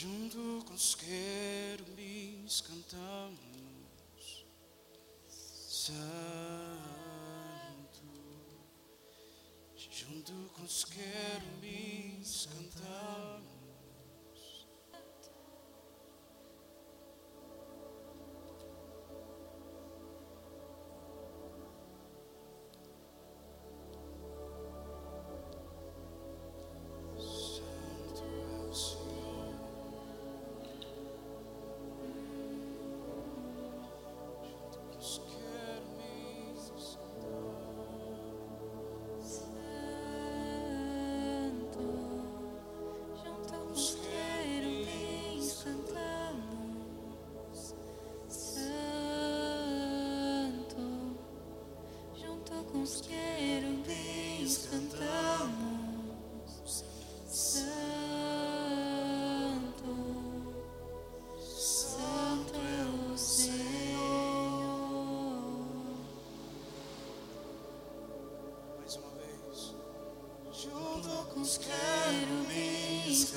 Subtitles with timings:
[0.00, 4.46] Junto com os querubins cantamos,
[5.26, 5.98] Santo.
[9.74, 13.57] Junto com os querubins cantamos.
[71.38, 73.32] Com os querubins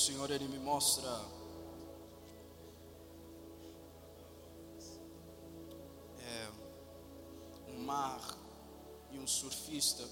[0.00, 1.06] Senhor, Ele me mostra
[6.18, 6.50] é,
[7.68, 8.18] um mar
[9.10, 10.08] e um surfista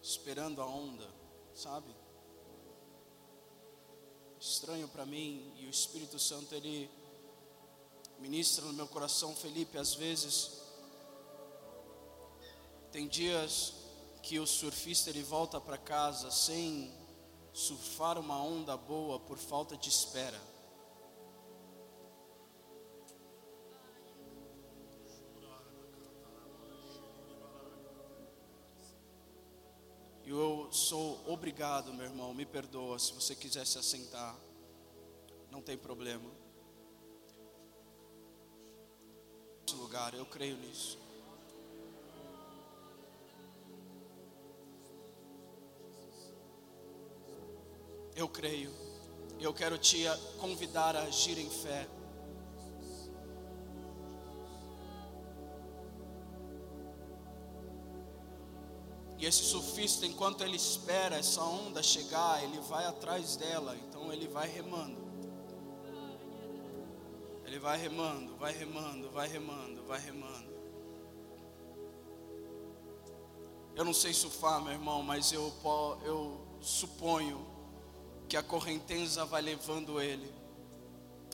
[0.00, 1.06] esperando a onda,
[1.54, 1.94] sabe?
[4.40, 6.90] Estranho para mim e o Espírito Santo ele
[8.18, 10.62] ministra no meu coração, Felipe, às vezes
[12.90, 13.85] tem dias
[14.26, 16.92] que o surfista ele volta para casa sem
[17.52, 20.40] surfar uma onda boa por falta de espera.
[30.24, 34.36] E Eu sou obrigado, meu irmão, me perdoa se você quiser se assentar,
[35.52, 36.28] não tem problema.
[39.72, 41.05] Lugar, eu creio nisso.
[48.16, 48.72] Eu creio.
[49.38, 50.04] Eu quero te
[50.40, 51.86] convidar a agir em fé.
[59.18, 64.26] E esse surfista, enquanto ele espera essa onda chegar, ele vai atrás dela, então ele
[64.28, 65.06] vai remando.
[67.44, 70.56] Ele vai remando, vai remando, vai remando, vai remando.
[73.74, 75.52] Eu não sei surfar, meu irmão, mas eu,
[76.02, 77.55] eu suponho
[78.28, 80.32] que a correnteza vai levando ele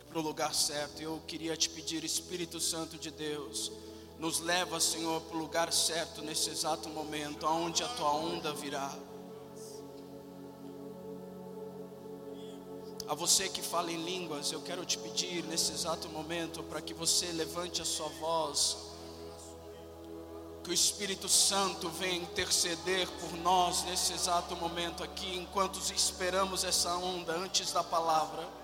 [0.09, 1.01] para o lugar certo.
[1.01, 3.73] Eu queria te pedir, Espírito Santo de Deus,
[4.19, 8.95] nos leva, Senhor, para o lugar certo nesse exato momento, aonde a tua onda virá.
[13.09, 16.95] A você que fala em línguas, eu quero te pedir nesse exato momento para que
[16.95, 18.92] você levante a sua voz,
[20.62, 26.97] que o Espírito Santo venha interceder por nós nesse exato momento aqui, enquanto esperamos essa
[26.97, 28.62] onda antes da palavra.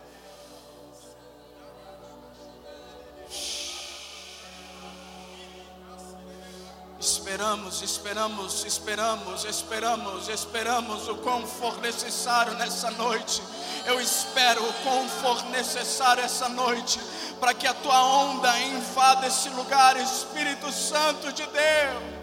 [7.01, 13.41] Esperamos, esperamos, esperamos, esperamos, esperamos o quão for necessário nessa noite.
[13.87, 16.99] Eu espero o quão for necessário essa noite
[17.39, 22.19] para que a tua onda invada esse lugar, Espírito Santo de Deus.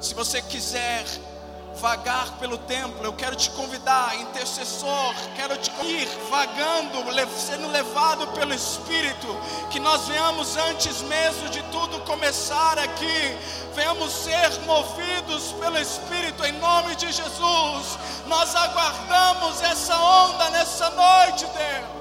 [0.00, 1.04] Se você quiser
[1.80, 8.54] vagar pelo templo, eu quero te convidar, intercessor, quero te ir vagando, sendo levado pelo
[8.54, 9.26] Espírito,
[9.70, 13.36] que nós venhamos antes mesmo de tudo começar aqui,
[13.74, 17.98] venhamos ser movidos pelo Espírito em nome de Jesus.
[18.26, 21.96] Nós aguardamos essa onda nessa noite, Deus.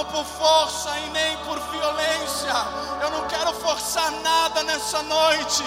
[0.00, 2.54] Não por força e nem por violência.
[3.02, 5.64] Eu não quero forçar nada nessa noite.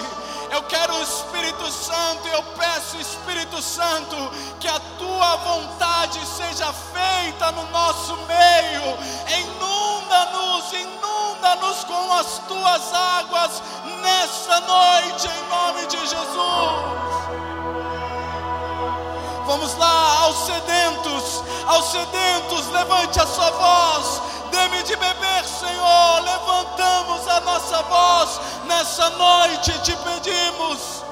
[0.50, 4.16] Eu quero o Espírito Santo eu peço, Espírito Santo,
[4.60, 8.98] que a tua vontade seja feita no nosso meio.
[9.40, 11.12] Inunda-nos, inunda-nos
[11.86, 13.62] com as tuas águas
[14.01, 17.04] nessa noite, em nome de Jesus.
[19.45, 26.22] Vamos lá, aos sedentos, aos sedentos, levante a sua voz, dê-me de beber, Senhor.
[26.22, 31.04] Levantamos a nossa voz nessa noite, te pedimos.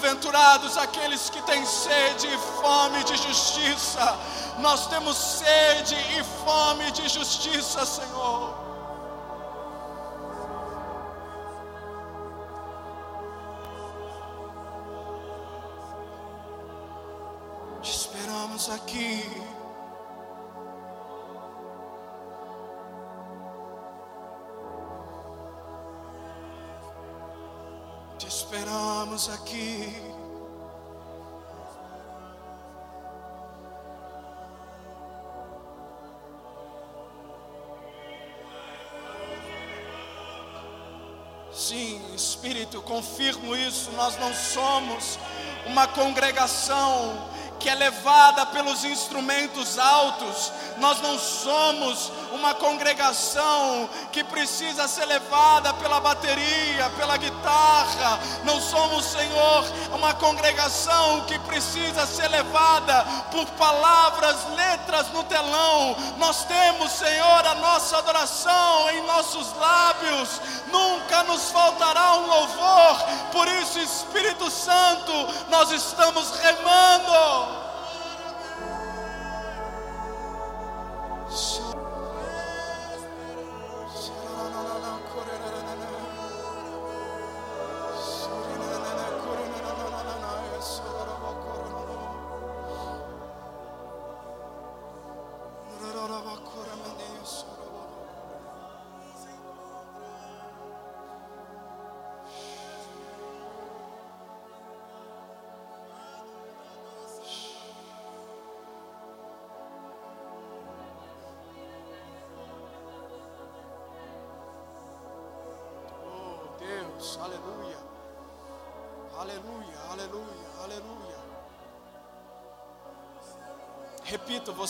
[0.00, 4.18] Bem-aventurados aqueles que têm sede e fome de justiça.
[4.58, 8.54] Nós temos sede e fome de justiça, Senhor.
[17.82, 19.49] Te esperamos aqui.
[28.50, 29.94] Esperamos aqui.
[41.52, 43.92] Sim, Espírito, confirmo isso.
[43.92, 45.16] Nós não somos
[45.66, 47.30] uma congregação
[47.60, 50.50] que é levada pelos instrumentos altos.
[50.78, 58.18] Nós não somos uma congregação que precisa ser levada pela bateria, pela guitarra.
[58.44, 65.94] Não somos, Senhor, uma congregação que precisa ser levada por palavras, letras no telão.
[66.16, 70.40] Nós temos, Senhor, a nossa adoração em nossos lábios.
[70.72, 72.96] Nunca nos faltará um louvor.
[73.32, 75.12] Por isso, Espírito Santo,
[75.50, 77.49] nós estamos remando.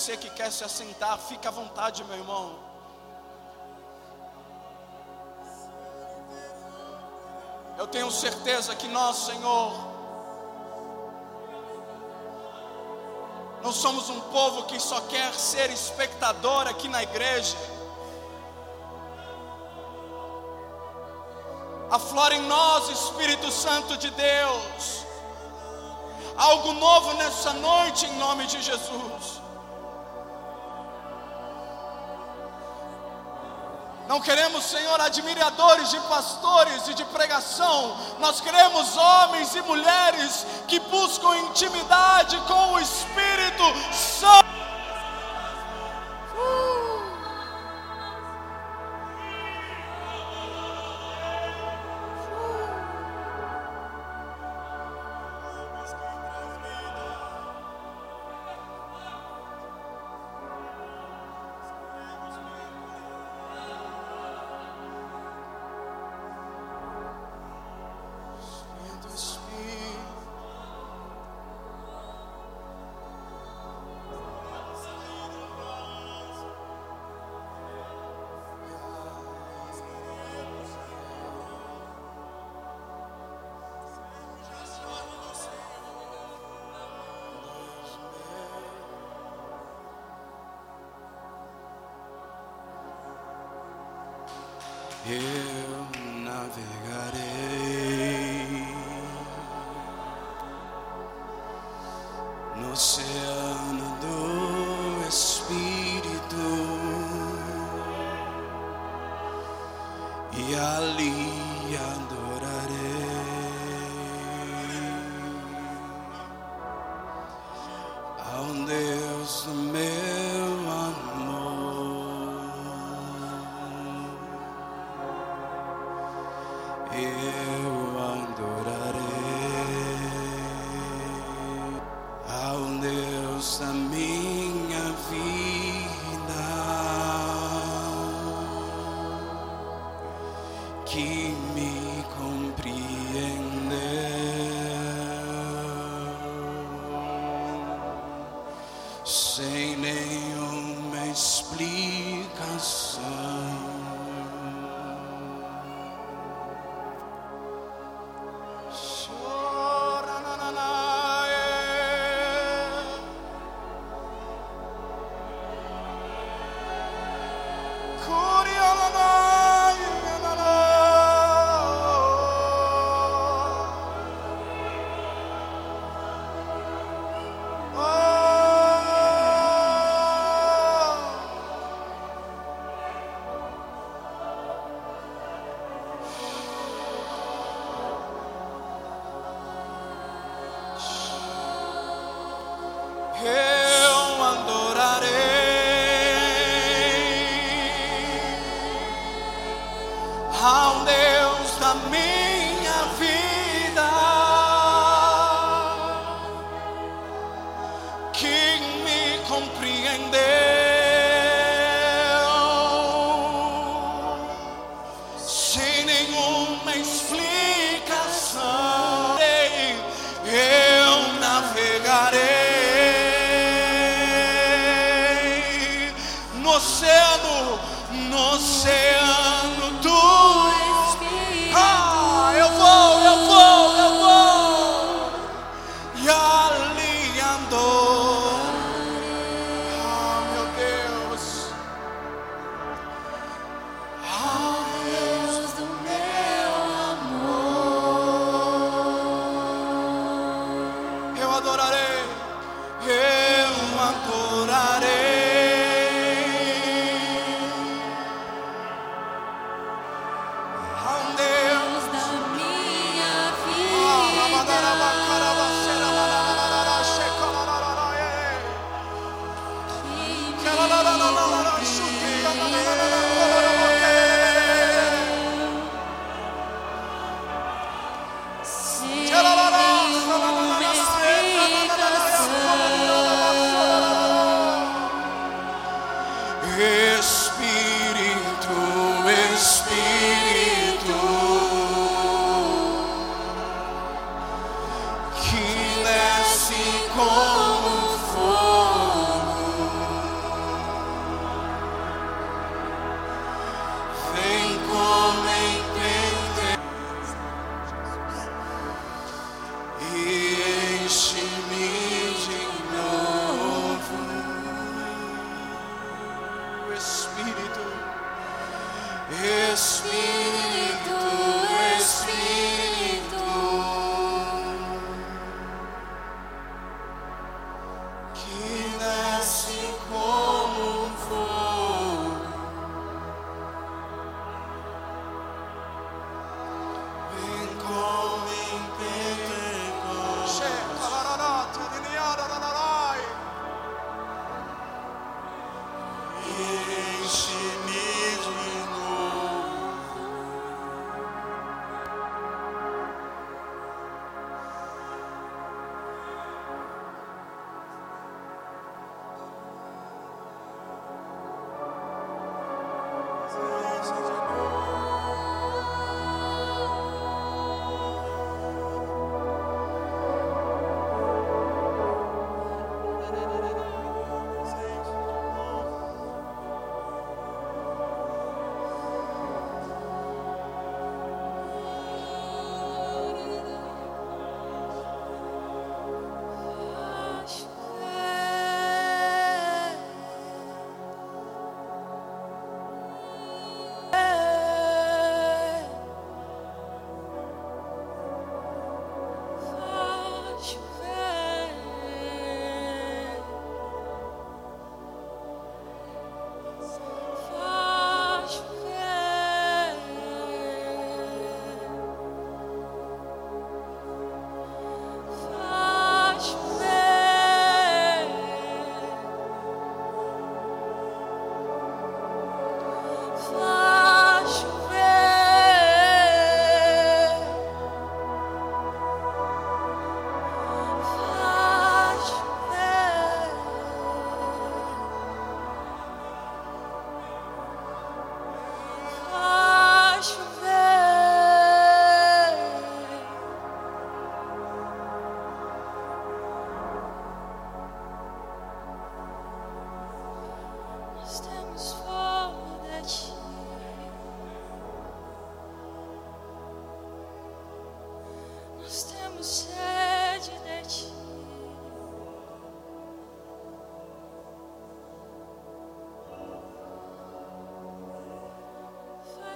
[0.00, 2.58] Você que quer se assentar, fica à vontade, meu irmão.
[7.76, 9.72] Eu tenho certeza que nós, Senhor,
[13.62, 17.58] não somos um povo que só quer ser espectador aqui na igreja.
[21.90, 25.04] Aflora em nós, Espírito Santo de Deus,
[26.38, 29.40] algo novo nessa noite, em nome de Jesus.
[34.10, 37.96] Não queremos, Senhor, admiradores de pastores e de pregação.
[38.18, 43.62] Nós queremos homens e mulheres que buscam intimidade com o Espírito
[43.92, 44.59] Santo.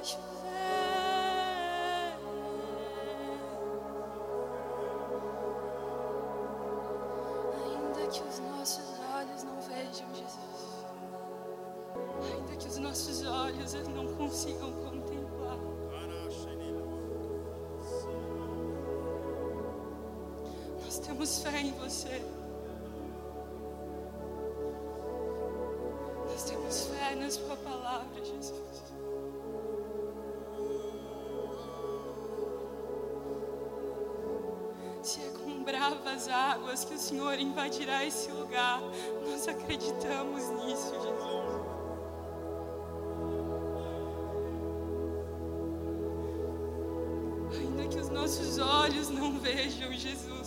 [0.04, 0.18] nós.
[7.64, 8.84] Ainda que os nossos
[9.16, 10.86] olhos não vejam Jesus,
[12.22, 15.58] ainda que os nossos olhos não consigam contemplar.
[20.84, 22.43] Nós temos fé em você.
[36.28, 38.80] Águas que o Senhor invadirá esse lugar,
[39.26, 41.74] nós acreditamos nisso, Jesus.
[47.58, 50.43] Ainda que os nossos olhos não vejam Jesus.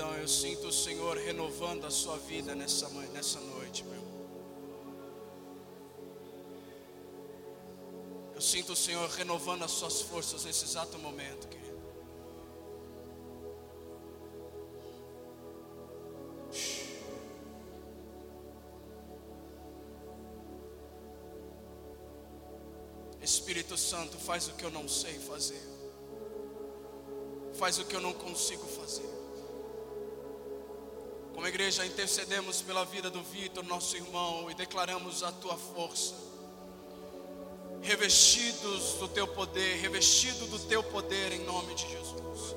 [0.00, 4.00] Vitão, eu sinto o Senhor renovando a sua vida nessa, nessa noite, meu.
[8.34, 11.78] Eu sinto o Senhor renovando as suas forças nesse exato momento, querido.
[23.20, 25.60] Espírito Santo, faz o que eu não sei fazer.
[27.52, 29.19] Faz o que eu não consigo fazer.
[31.50, 36.14] Igreja, intercedemos pela vida do Vitor, nosso irmão, e declaramos a tua força.
[37.82, 42.54] Revestidos do teu poder, revestido do teu poder em nome de Jesus.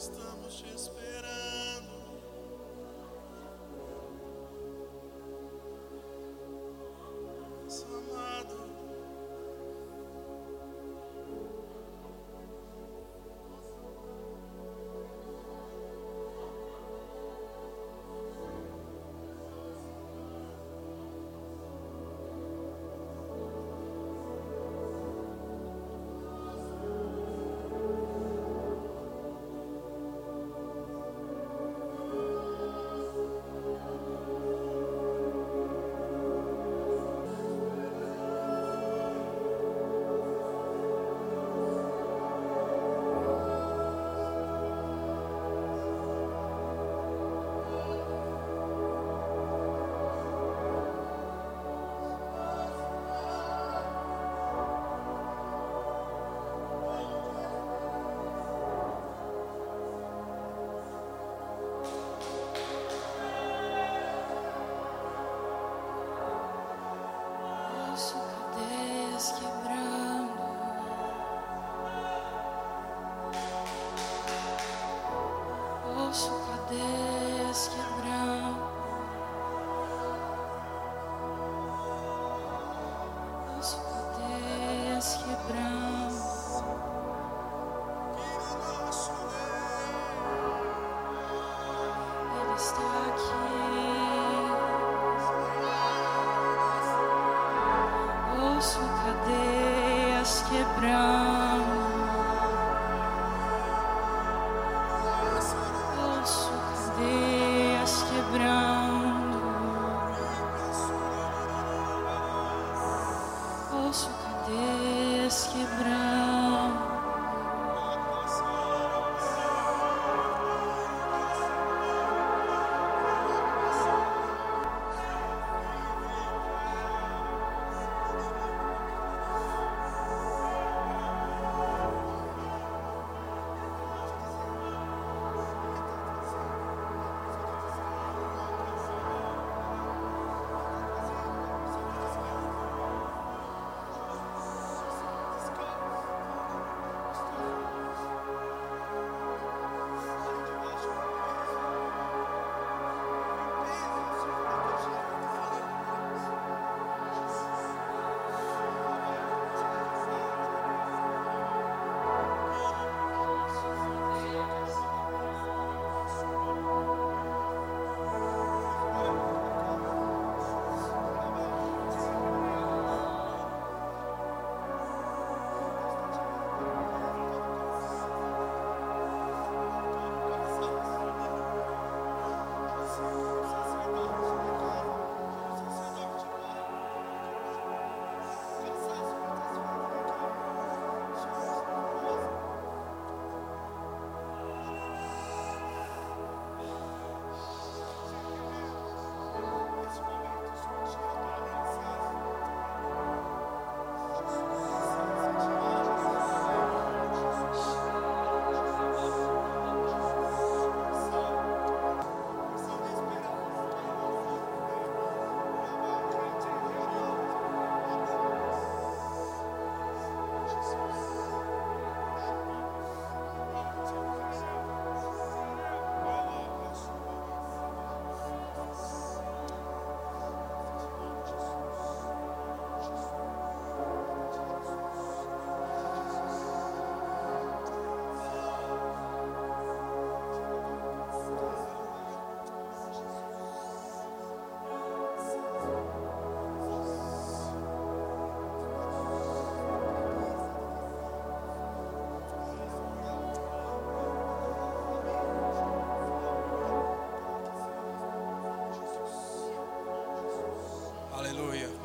[0.00, 1.49] Estamos te esperando.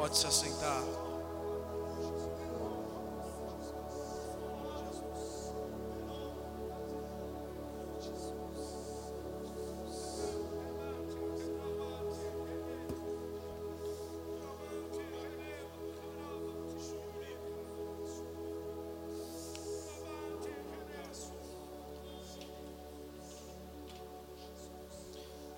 [0.06, 0.95] Pode se assentar.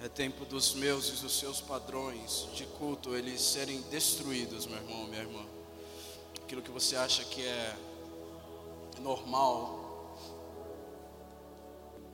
[0.07, 5.05] É tempo dos meus e dos seus padrões de culto eles serem destruídos, meu irmão,
[5.05, 5.45] minha irmã.
[6.41, 7.77] Aquilo que você acha que é
[9.01, 10.17] normal,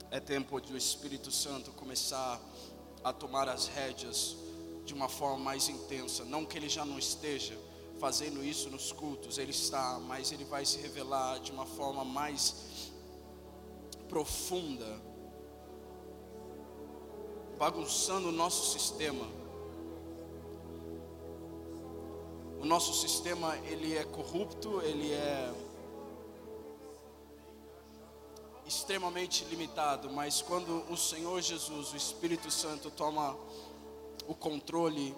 [0.09, 2.41] é tempo do Espírito Santo começar
[3.03, 4.37] a tomar as rédeas
[4.85, 6.25] de uma forma mais intensa.
[6.25, 7.55] Não que ele já não esteja
[7.99, 12.55] fazendo isso nos cultos, ele está, mas ele vai se revelar de uma forma mais
[14.09, 15.12] profunda
[17.63, 19.25] bagunçando o nosso sistema.
[22.59, 25.53] O nosso sistema ele é corrupto, ele é
[28.67, 33.33] extremamente limitado, mas quando o Senhor Jesus, o Espírito Santo toma
[34.27, 35.15] o controle,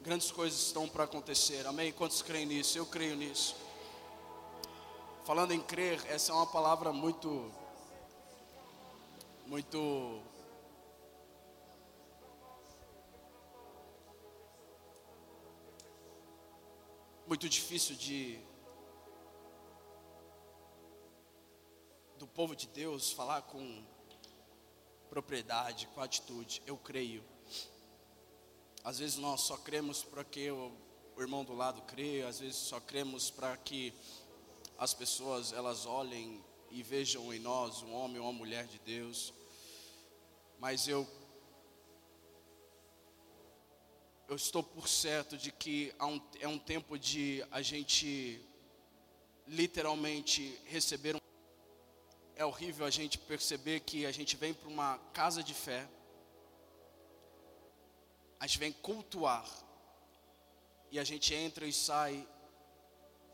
[0.00, 1.66] grandes coisas estão para acontecer.
[1.66, 1.92] Amém?
[1.92, 2.78] Quantos creem nisso?
[2.78, 3.54] Eu creio nisso.
[5.26, 7.52] Falando em crer, essa é uma palavra muito
[9.46, 10.22] muito
[17.30, 18.40] muito difícil de
[22.18, 23.84] do povo de Deus falar com
[25.08, 26.60] propriedade, com atitude.
[26.66, 27.22] Eu creio.
[28.82, 30.72] Às vezes nós só cremos para que o,
[31.14, 33.94] o irmão do lado crê, às vezes só cremos para que
[34.76, 39.32] as pessoas elas olhem e vejam em nós um homem ou uma mulher de Deus.
[40.58, 41.06] Mas eu
[44.30, 48.40] eu estou por certo de que um, é um tempo de a gente
[49.44, 51.18] literalmente receber um.
[52.36, 55.90] É horrível a gente perceber que a gente vem para uma casa de fé,
[58.38, 59.50] a gente vem cultuar,
[60.92, 62.24] e a gente entra e sai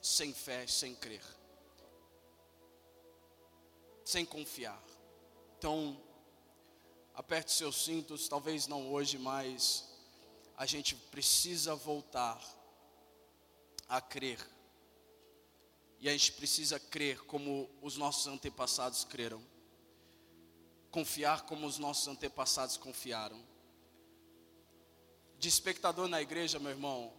[0.01, 1.23] sem fé, sem crer.
[4.03, 4.83] sem confiar.
[5.59, 6.01] Então,
[7.13, 9.96] aperte seus cintos, talvez não hoje, mas
[10.57, 12.41] a gente precisa voltar
[13.89, 14.41] a crer.
[16.01, 19.43] E a gente precisa crer como os nossos antepassados creram.
[20.91, 23.45] Confiar como os nossos antepassados confiaram.
[25.39, 27.13] De espectador na igreja, meu irmão,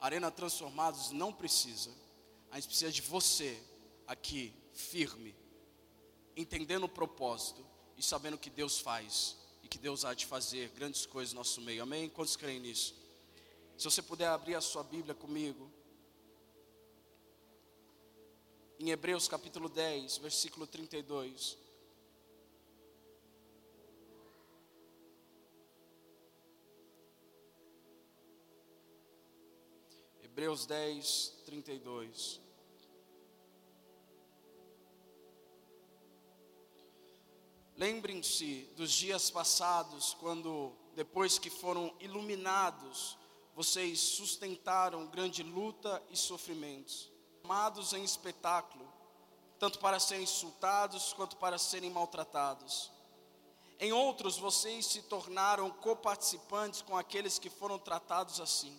[0.00, 1.90] Arena Transformados não precisa.
[2.50, 3.60] A gente precisa de você
[4.06, 5.34] aqui, firme,
[6.36, 9.37] entendendo o propósito e sabendo o que Deus faz
[9.68, 11.82] que Deus há de fazer grandes coisas no nosso meio.
[11.82, 12.08] Amém?
[12.08, 12.94] Quantos creem nisso?
[13.76, 15.70] Se você puder abrir a sua Bíblia comigo.
[18.80, 21.56] Em Hebreus capítulo 10, versículo 32.
[30.22, 32.47] Hebreus 10, 32.
[37.78, 43.16] Lembrem-se dos dias passados, quando, depois que foram iluminados,
[43.54, 47.08] vocês sustentaram grande luta e sofrimentos,
[47.44, 48.92] amados em espetáculo,
[49.60, 52.90] tanto para serem insultados quanto para serem maltratados.
[53.78, 58.76] Em outros, vocês se tornaram coparticipantes com aqueles que foram tratados assim.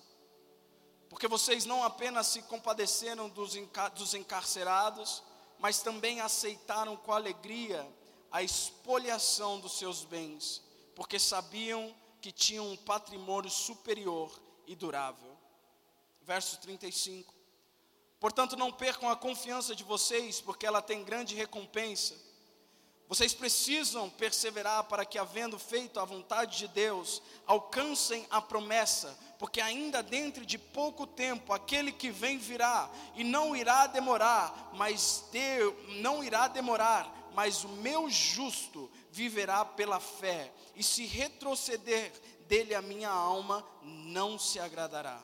[1.08, 3.54] Porque vocês não apenas se compadeceram dos,
[3.96, 5.24] dos encarcerados,
[5.58, 7.90] mas também aceitaram com alegria
[8.32, 10.62] a expoliação dos seus bens,
[10.96, 14.32] porque sabiam que tinham um patrimônio superior
[14.68, 15.38] e durável.
[16.22, 17.34] Verso 35.
[18.20, 22.16] Portanto, não percam a confiança de vocês, porque ela tem grande recompensa.
[23.08, 29.60] Vocês precisam perseverar para que, havendo feito a vontade de Deus, alcancem a promessa, porque
[29.60, 35.74] ainda dentro de pouco tempo aquele que vem virá e não irá demorar, mas Deus
[36.02, 42.12] não irá demorar, mas o meu justo viverá pela fé, e se retroceder
[42.48, 45.22] dele a minha alma, não se agradará.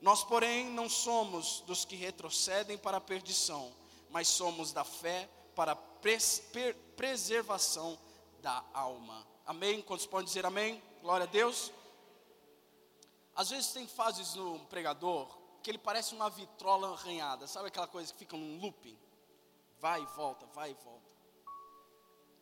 [0.00, 3.72] Nós, porém, não somos dos que retrocedem para a perdição,
[4.10, 7.98] mas somos da fé para a pres per preservação
[8.40, 9.26] da alma.
[9.44, 9.82] Amém?
[9.82, 10.82] Quantos podem dizer amém?
[11.02, 11.72] Glória a Deus.
[13.34, 15.28] Às vezes tem fases no pregador
[15.62, 18.98] que ele parece uma vitrola arranhada, sabe aquela coisa que fica num looping?
[19.78, 20.97] Vai e volta, vai e volta.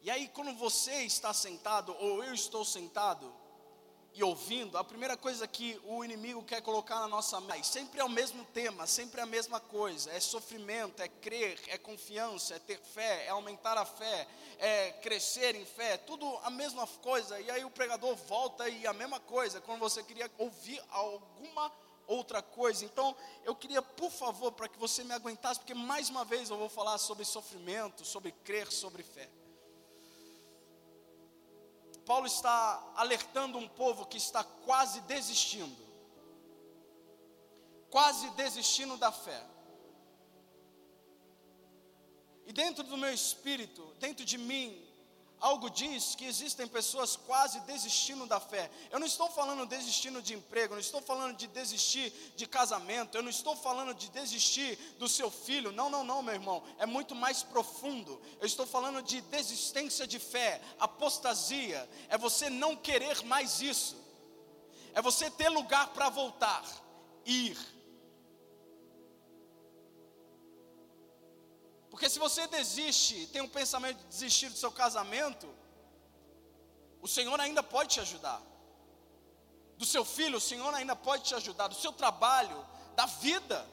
[0.07, 3.35] E aí, quando você está sentado, ou eu estou sentado,
[4.15, 8.05] e ouvindo, a primeira coisa que o inimigo quer colocar na nossa mente, sempre é
[8.05, 12.61] o mesmo tema, sempre é a mesma coisa, é sofrimento, é crer, é confiança, é
[12.61, 14.29] ter fé, é aumentar a fé,
[14.61, 18.93] é crescer em fé, tudo a mesma coisa, e aí o pregador volta e a
[18.93, 21.73] mesma coisa, quando você queria ouvir alguma
[22.07, 22.85] outra coisa.
[22.85, 26.57] Então, eu queria, por favor, para que você me aguentasse, porque mais uma vez eu
[26.57, 29.29] vou falar sobre sofrimento, sobre crer, sobre fé.
[32.07, 35.85] Paulo está alertando um povo que está quase desistindo,
[37.91, 39.45] quase desistindo da fé.
[42.47, 44.86] E dentro do meu espírito, dentro de mim,
[45.41, 48.71] algo diz que existem pessoas quase desistindo da fé.
[48.91, 53.23] Eu não estou falando desistindo de emprego, não estou falando de desistir de casamento, eu
[53.23, 55.73] não estou falando de desistir do seu filho.
[55.73, 56.63] Não, não, não, meu irmão.
[56.79, 58.21] É muito mais profundo.
[58.41, 61.89] Eu estou falando de desistência de fé, apostasia.
[62.09, 63.97] É você não querer mais isso.
[64.95, 66.65] É você ter lugar para voltar,
[67.25, 67.76] ir.
[71.97, 75.49] Porque se você desiste, tem um pensamento de desistir do seu casamento,
[77.01, 78.43] o Senhor ainda pode te ajudar.
[79.79, 81.69] Do seu filho, o Senhor ainda pode te ajudar.
[81.69, 83.67] Do seu trabalho, da vida.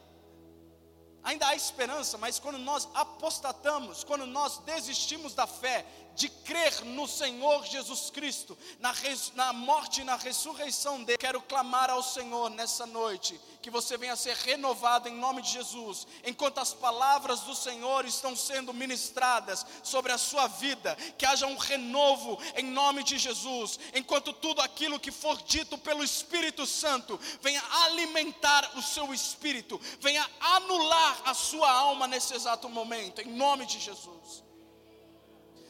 [1.22, 7.08] Ainda há esperança, mas quando nós apostatamos, quando nós desistimos da fé, de crer no
[7.08, 12.50] Senhor Jesus Cristo, na, res, na morte e na ressurreição dele, quero clamar ao Senhor
[12.50, 17.56] nessa noite, que você venha ser renovado em nome de Jesus, enquanto as palavras do
[17.56, 23.18] Senhor estão sendo ministradas sobre a sua vida, que haja um renovo em nome de
[23.18, 29.80] Jesus, enquanto tudo aquilo que for dito pelo Espírito Santo venha alimentar o seu espírito,
[30.00, 34.44] venha anular a sua alma nesse exato momento, em nome de Jesus.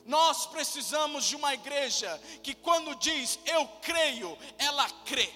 [0.06, 5.32] Nós precisamos de uma igreja que, quando diz eu creio, ela crê.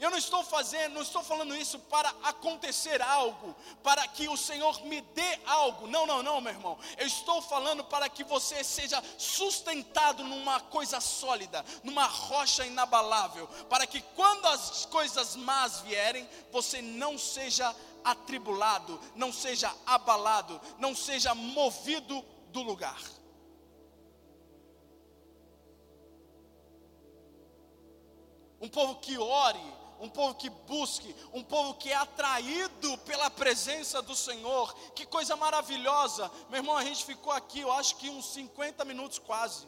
[0.00, 4.82] Eu não estou fazendo, não estou falando isso para acontecer algo, para que o Senhor
[4.86, 5.86] me dê algo.
[5.86, 6.78] Não, não, não, meu irmão.
[6.96, 13.86] Eu estou falando para que você seja sustentado numa coisa sólida, numa rocha inabalável, para
[13.86, 21.34] que quando as coisas más vierem, você não seja atribulado, não seja abalado, não seja
[21.34, 23.00] movido do lugar.
[28.60, 34.00] Um povo que ore, um povo que busque, um povo que é atraído pela presença
[34.00, 34.74] do Senhor.
[34.94, 36.30] Que coisa maravilhosa.
[36.48, 39.66] Meu irmão, a gente ficou aqui, eu acho que uns 50 minutos quase.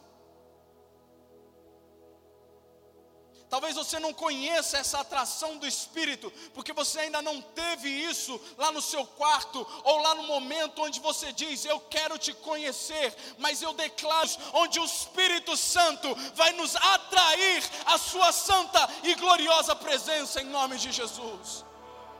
[3.53, 8.71] Talvez você não conheça essa atração do Espírito, porque você ainda não teve isso lá
[8.71, 13.61] no seu quarto, ou lá no momento onde você diz: Eu quero te conhecer, mas
[13.61, 20.41] eu declaro, onde o Espírito Santo vai nos atrair à Sua santa e gloriosa presença,
[20.41, 21.63] em nome de Jesus.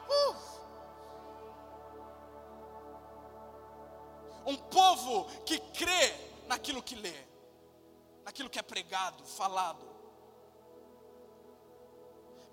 [0.08, 0.36] Uh.
[4.46, 6.13] Um povo que crê
[6.46, 7.15] naquilo que lê,
[8.24, 9.92] naquilo que é pregado, falado.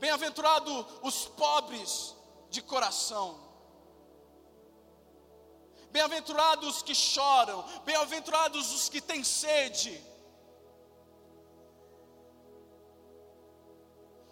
[0.01, 2.17] Bem-aventurado os pobres
[2.49, 3.39] de coração.
[5.91, 10.03] Bem-aventurados os que choram, bem-aventurados os que têm sede.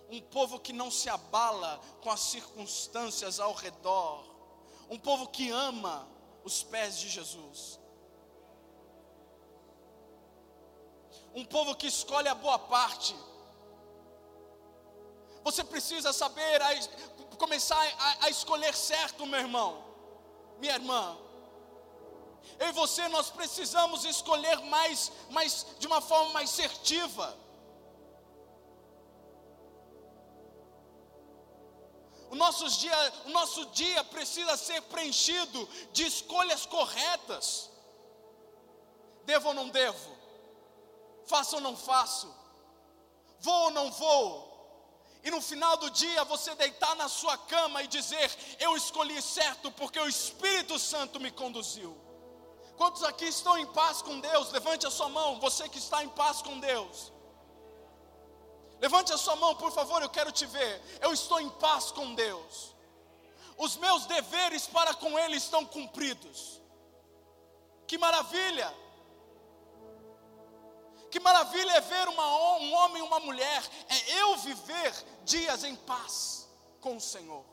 [0.08, 4.24] Um povo que não se abala com as circunstâncias ao redor.
[4.88, 6.08] Um povo que ama
[6.44, 7.78] os pés de Jesus.
[11.34, 13.14] Um povo que escolhe a boa parte
[15.50, 19.82] você precisa saber, a, começar a, a escolher certo, meu irmão,
[20.58, 21.16] minha irmã.
[22.58, 27.34] Eu e você, nós precisamos escolher mais, mais de uma forma mais assertiva.
[32.30, 37.70] O nosso, dia, o nosso dia precisa ser preenchido de escolhas corretas.
[39.24, 40.10] Devo ou não devo?
[41.26, 42.34] Faço ou não faço?
[43.40, 44.47] Vou ou não vou?
[45.24, 49.70] E no final do dia você deitar na sua cama e dizer: Eu escolhi certo
[49.72, 51.96] porque o Espírito Santo me conduziu.
[52.76, 54.52] Quantos aqui estão em paz com Deus?
[54.52, 57.12] Levante a sua mão, você que está em paz com Deus.
[58.80, 60.80] Levante a sua mão, por favor, eu quero te ver.
[61.00, 62.76] Eu estou em paz com Deus.
[63.56, 66.60] Os meus deveres para com Ele estão cumpridos.
[67.88, 68.72] Que maravilha!
[71.10, 72.26] Que maravilha é ver uma,
[72.58, 74.92] um homem e uma mulher, é eu viver
[75.24, 76.48] dias em paz
[76.80, 77.44] com o Senhor.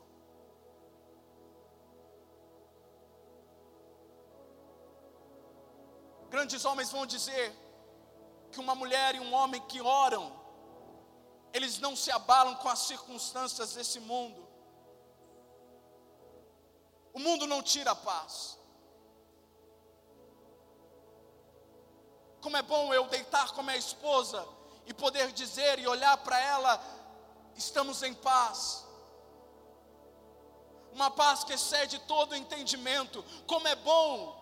[6.29, 7.53] Grandes homens vão dizer
[8.51, 10.33] que uma mulher e um homem que oram,
[11.53, 14.45] eles não se abalam com as circunstâncias desse mundo.
[17.13, 18.54] O mundo não tira a paz.
[22.45, 24.47] Como é bom eu deitar com a minha esposa
[24.85, 26.79] e poder dizer e olhar para ela:
[27.55, 28.85] estamos em paz.
[30.93, 33.25] Uma paz que excede todo entendimento.
[33.47, 34.39] Como é bom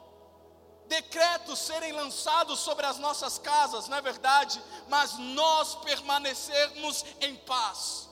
[0.85, 4.61] decretos serem lançados sobre as nossas casas, não é verdade?
[4.89, 8.09] Mas nós permanecermos em paz.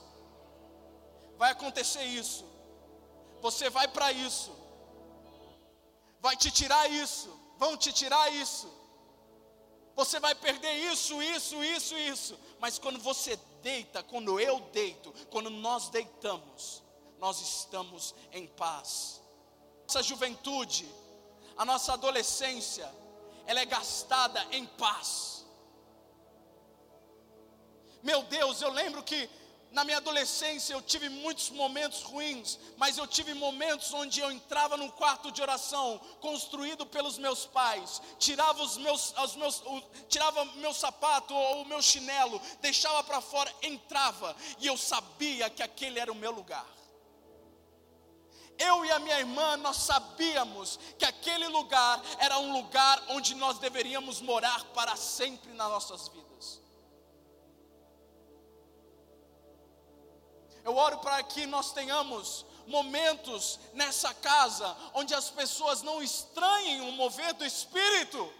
[1.36, 2.46] Vai acontecer isso.
[3.42, 4.56] Você vai para isso.
[6.18, 7.28] Vai te tirar isso.
[7.58, 8.80] Vão te tirar isso.
[9.94, 12.38] Você vai perder isso, isso, isso, isso.
[12.58, 16.82] Mas quando você deita, quando eu deito, quando nós deitamos,
[17.18, 19.20] nós estamos em paz.
[19.86, 20.88] Nossa juventude,
[21.56, 22.90] a nossa adolescência,
[23.46, 25.44] ela é gastada em paz.
[28.02, 29.28] Meu Deus, eu lembro que
[29.72, 34.76] na minha adolescência eu tive muitos momentos ruins, mas eu tive momentos onde eu entrava
[34.76, 40.44] num quarto de oração construído pelos meus pais, tirava os meus, os meus o, tirava
[40.56, 45.98] meu sapato ou o meu chinelo, deixava para fora, entrava e eu sabia que aquele
[45.98, 46.66] era o meu lugar.
[48.58, 53.58] Eu e a minha irmã, nós sabíamos que aquele lugar era um lugar onde nós
[53.58, 56.21] deveríamos morar para sempre nas nossas vidas.
[60.64, 66.92] Eu oro para que nós tenhamos momentos nessa casa onde as pessoas não estranhem o
[66.92, 68.32] mover do Espírito.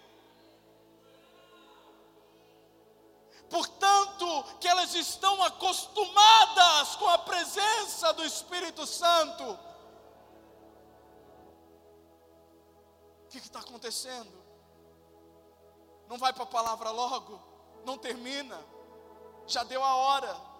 [3.51, 9.59] Portanto, que elas estão acostumadas com a presença do Espírito Santo.
[13.25, 14.43] O que está acontecendo?
[16.09, 17.43] Não vai para a palavra logo?
[17.85, 18.59] Não termina?
[19.47, 20.51] Já deu a hora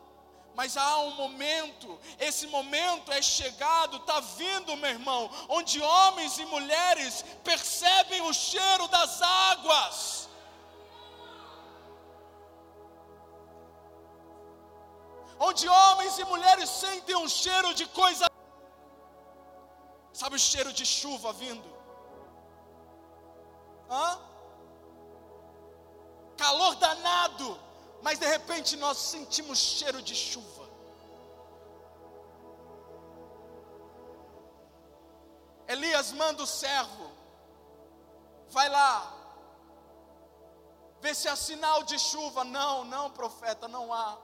[0.55, 6.45] Mas há um momento, esse momento é chegado, está vindo, meu irmão, onde homens e
[6.45, 10.29] mulheres percebem o cheiro das águas.
[15.39, 18.27] Onde homens e mulheres sentem um cheiro de coisa.
[20.13, 21.69] Sabe o cheiro de chuva vindo?
[23.91, 24.21] Hã?
[26.37, 27.72] Calor danado
[28.03, 30.69] mas de repente nós sentimos cheiro de chuva.
[35.69, 37.11] Elias manda o servo,
[38.49, 39.15] vai lá,
[41.01, 42.43] vê se há sinal de chuva.
[42.43, 44.19] Não, não, profeta, não há.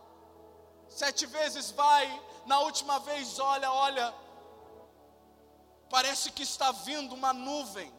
[0.89, 4.13] Sete vezes vai, na última vez olha, olha,
[5.89, 7.95] parece que está vindo uma nuvem,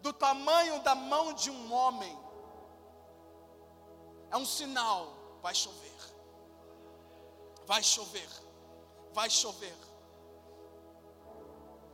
[0.00, 2.29] do tamanho da mão de um homem
[4.30, 5.12] é um sinal:
[5.42, 5.96] vai chover,
[7.66, 8.28] vai chover,
[9.12, 9.76] vai chover.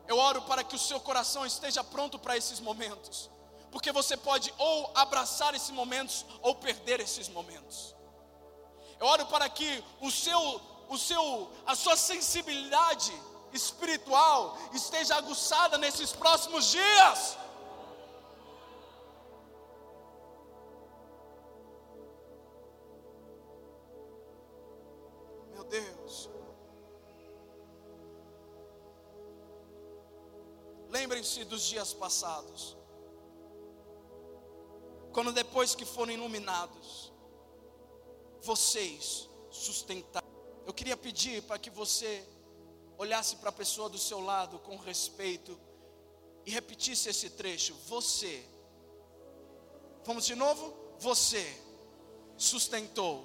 [0.06, 3.30] Eu oro para que o seu coração esteja pronto para esses momentos,
[3.72, 7.94] porque você pode ou abraçar esses momentos ou perder esses momentos.
[8.98, 13.12] Eu oro para que o seu, o seu, a sua sensibilidade
[13.52, 17.36] espiritual esteja aguçada nesses próximos dias.
[31.16, 32.76] Lembrem-se dos dias passados,
[35.14, 37.10] quando depois que foram iluminados,
[38.42, 40.28] vocês sustentaram.
[40.66, 42.22] Eu queria pedir para que você
[42.98, 45.58] olhasse para a pessoa do seu lado com respeito
[46.44, 47.72] e repetisse esse trecho.
[47.86, 48.46] Você,
[50.04, 50.76] vamos de novo?
[50.98, 51.42] Você
[52.36, 53.24] sustentou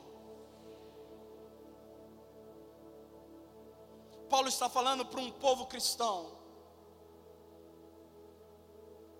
[4.29, 6.40] Paulo está falando para um povo cristão.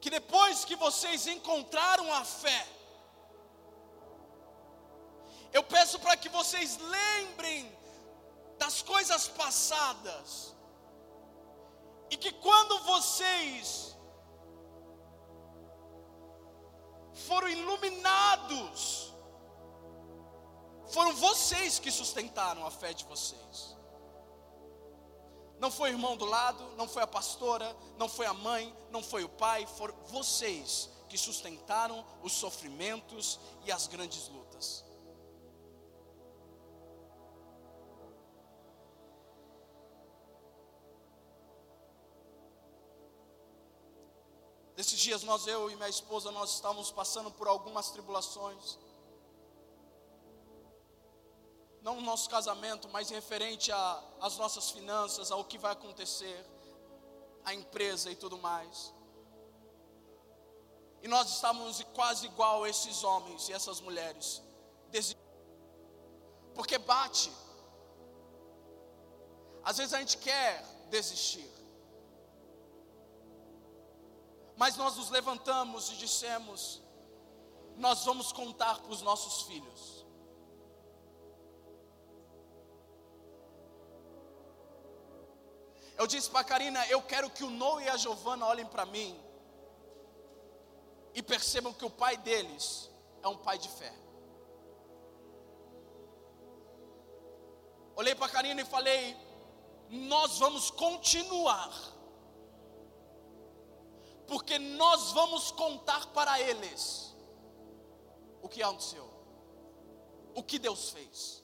[0.02, 2.68] Que depois que vocês encontraram a fé,
[5.54, 7.72] eu peço para que vocês lembrem
[8.58, 10.56] das coisas passadas,
[12.10, 13.96] e que quando vocês
[17.28, 19.14] foram iluminados,
[20.88, 23.71] foram vocês que sustentaram a fé de vocês
[25.62, 29.04] não foi o irmão do lado, não foi a pastora, não foi a mãe, não
[29.04, 34.84] foi o pai, foram vocês que sustentaram os sofrimentos e as grandes lutas.
[44.76, 48.80] Nesses dias nós, eu e minha esposa, nós estávamos passando por algumas tribulações
[51.82, 53.72] não no nosso casamento, mas referente
[54.20, 56.46] às nossas finanças, ao que vai acontecer,
[57.44, 58.94] a empresa e tudo mais.
[61.02, 64.42] E nós estávamos quase igual a esses homens e essas mulheres,
[66.54, 67.32] porque bate.
[69.64, 71.50] Às vezes a gente quer desistir,
[74.56, 76.80] mas nós nos levantamos e dissemos:
[77.76, 80.01] nós vamos contar para os nossos filhos
[86.02, 89.12] Eu disse para Karina: eu quero que o Noah e a Giovana olhem para mim
[91.14, 92.90] e percebam que o pai deles
[93.22, 93.94] é um pai de fé.
[97.96, 99.16] Olhei para Karina e falei:
[99.92, 101.72] nós vamos continuar,
[104.26, 107.16] porque nós vamos contar para eles
[108.42, 109.08] o que aconteceu,
[110.34, 111.44] o que Deus fez.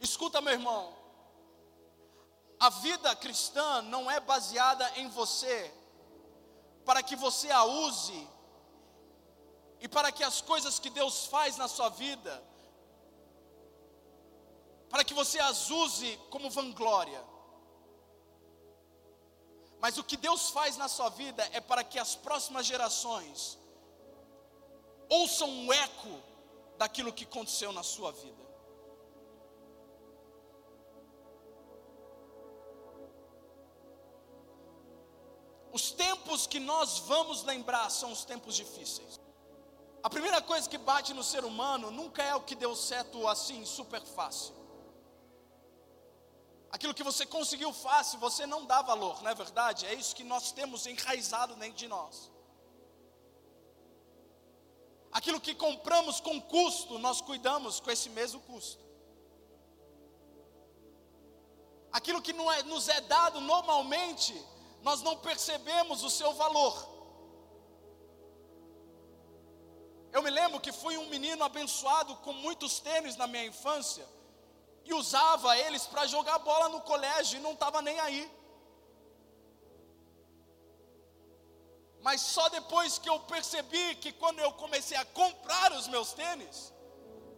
[0.00, 1.05] Escuta, meu irmão,
[2.58, 5.72] a vida cristã não é baseada em você,
[6.84, 8.28] para que você a use,
[9.80, 12.42] e para que as coisas que Deus faz na sua vida,
[14.88, 17.22] para que você as use como vanglória.
[19.78, 23.58] Mas o que Deus faz na sua vida é para que as próximas gerações
[25.08, 26.22] ouçam um eco
[26.78, 28.45] daquilo que aconteceu na sua vida.
[35.76, 39.20] Os tempos que nós vamos lembrar são os tempos difíceis.
[40.02, 43.60] A primeira coisa que bate no ser humano nunca é o que deu certo assim,
[43.66, 44.54] super fácil.
[46.70, 49.84] Aquilo que você conseguiu fácil, você não dá valor, não é verdade?
[49.84, 52.30] É isso que nós temos enraizado dentro de nós.
[55.12, 58.86] Aquilo que compramos com custo, nós cuidamos com esse mesmo custo.
[61.96, 64.34] aquilo que não é, nos é dado normalmente,
[64.86, 66.74] nós não percebemos o seu valor.
[70.12, 74.06] Eu me lembro que fui um menino abençoado com muitos tênis na minha infância
[74.84, 78.22] e usava eles para jogar bola no colégio e não estava nem aí.
[82.00, 86.72] Mas só depois que eu percebi que quando eu comecei a comprar os meus tênis,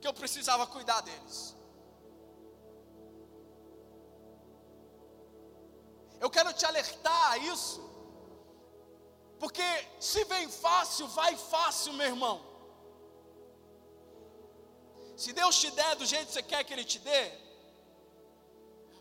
[0.02, 1.56] que eu precisava cuidar deles.
[6.20, 7.80] Eu quero te alertar a isso,
[9.38, 9.62] porque
[10.00, 12.36] se vem fácil, vai fácil, meu irmão.
[15.16, 17.32] Se Deus te der do jeito que você quer que Ele te dê,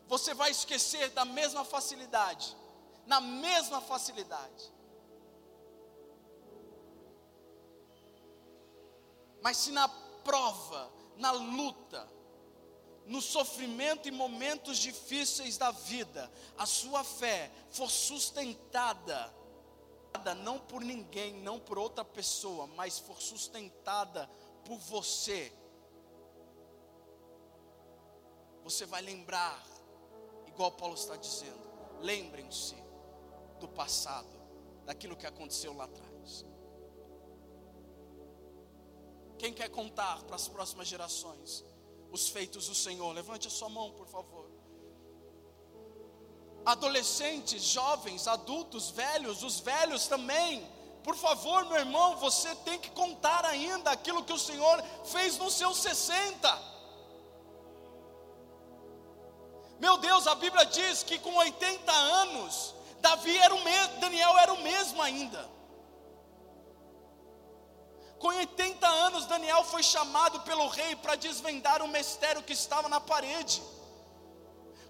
[0.08, 2.56] você vai esquecer da mesma facilidade,
[3.06, 4.74] na mesma facilidade.
[9.42, 12.17] Mas se na prova, na luta,
[13.08, 19.34] no sofrimento e momentos difíceis da vida, a sua fé for sustentada,
[20.44, 24.30] não por ninguém, não por outra pessoa, mas for sustentada
[24.66, 25.54] por você,
[28.64, 29.66] você vai lembrar,
[30.48, 31.66] igual Paulo está dizendo,
[32.02, 32.76] lembrem-se
[33.60, 34.28] do passado,
[34.86, 36.46] daquilo que aconteceu lá atrás.
[39.38, 41.64] Quem quer contar para as próximas gerações
[42.12, 43.12] os feitos do Senhor?
[43.14, 44.50] Levante a sua mão, por favor.
[46.66, 50.68] Adolescentes, jovens, adultos, velhos, os velhos também.
[51.04, 55.54] Por favor, meu irmão, você tem que contar ainda aquilo que o Senhor fez nos
[55.54, 56.78] seus 60.
[59.80, 64.54] Meu Deus, a Bíblia diz que com 80 anos, Davi era o mesmo, Daniel era
[64.54, 65.57] o mesmo ainda.
[68.20, 73.00] Com 80 anos, Daniel foi chamado pelo rei para desvendar o mistério que estava na
[73.00, 73.62] parede.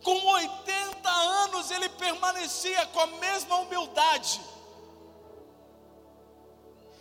[0.03, 4.39] Com 80 anos, ele permanecia com a mesma humildade.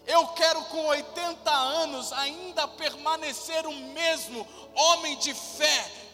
[0.06, 6.05] Eu quero com 80 anos ainda permanecer o mesmo homem de fé.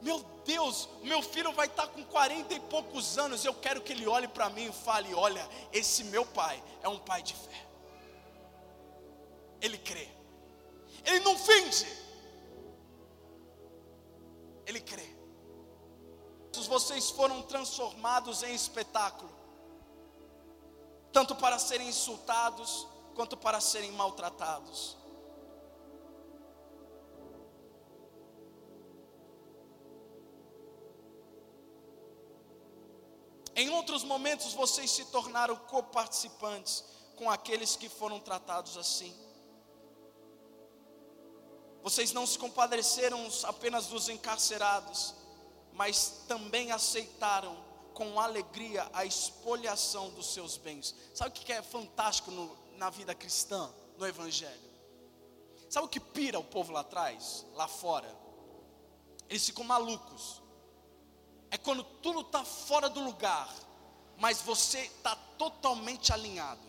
[0.00, 4.06] Meu Deus, meu filho vai estar com 40 e poucos anos, eu quero que ele
[4.06, 7.66] olhe para mim e fale: olha, esse meu pai é um pai de fé.
[9.60, 10.08] Ele crê,
[11.04, 11.86] ele não finge,
[14.66, 15.18] ele crê.
[16.66, 19.30] Vocês foram transformados em espetáculo,
[21.12, 24.96] tanto para serem insultados, quanto para serem maltratados.
[33.58, 36.84] Em outros momentos vocês se tornaram coparticipantes
[37.16, 39.12] com aqueles que foram tratados assim.
[41.82, 45.12] Vocês não se compadeceram apenas dos encarcerados,
[45.72, 47.56] mas também aceitaram
[47.94, 50.94] com alegria a expoliação dos seus bens.
[51.12, 54.70] Sabe o que é fantástico no, na vida cristã, no Evangelho?
[55.68, 58.08] Sabe o que pira o povo lá atrás, lá fora?
[59.28, 60.46] Eles ficam malucos
[61.50, 63.48] é quando tudo está fora do lugar,
[64.18, 66.68] mas você está totalmente alinhado.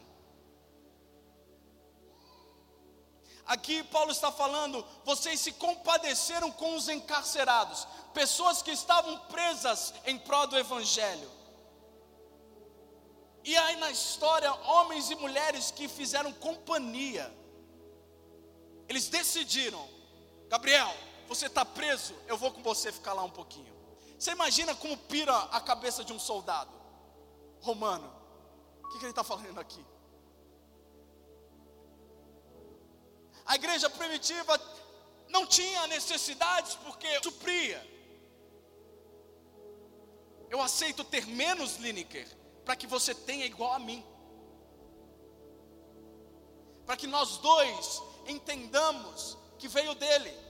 [3.45, 10.19] Aqui Paulo está falando, vocês se compadeceram com os encarcerados, pessoas que estavam presas em
[10.19, 11.31] prol do Evangelho.
[13.43, 17.33] E aí na história, homens e mulheres que fizeram companhia,
[18.87, 19.89] eles decidiram:
[20.47, 20.93] Gabriel,
[21.27, 23.78] você está preso, eu vou com você ficar lá um pouquinho.
[24.19, 26.71] Você imagina como pira a cabeça de um soldado
[27.61, 28.13] romano?
[28.83, 29.83] O que, que ele está falando aqui?
[33.45, 34.59] A igreja primitiva
[35.29, 37.81] não tinha necessidades porque supria.
[40.49, 42.27] Eu aceito ter menos Lineker
[42.65, 44.03] para que você tenha igual a mim.
[46.85, 50.48] Para que nós dois entendamos que veio dele.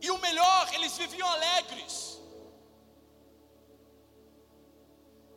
[0.00, 2.18] E o melhor, eles viviam alegres.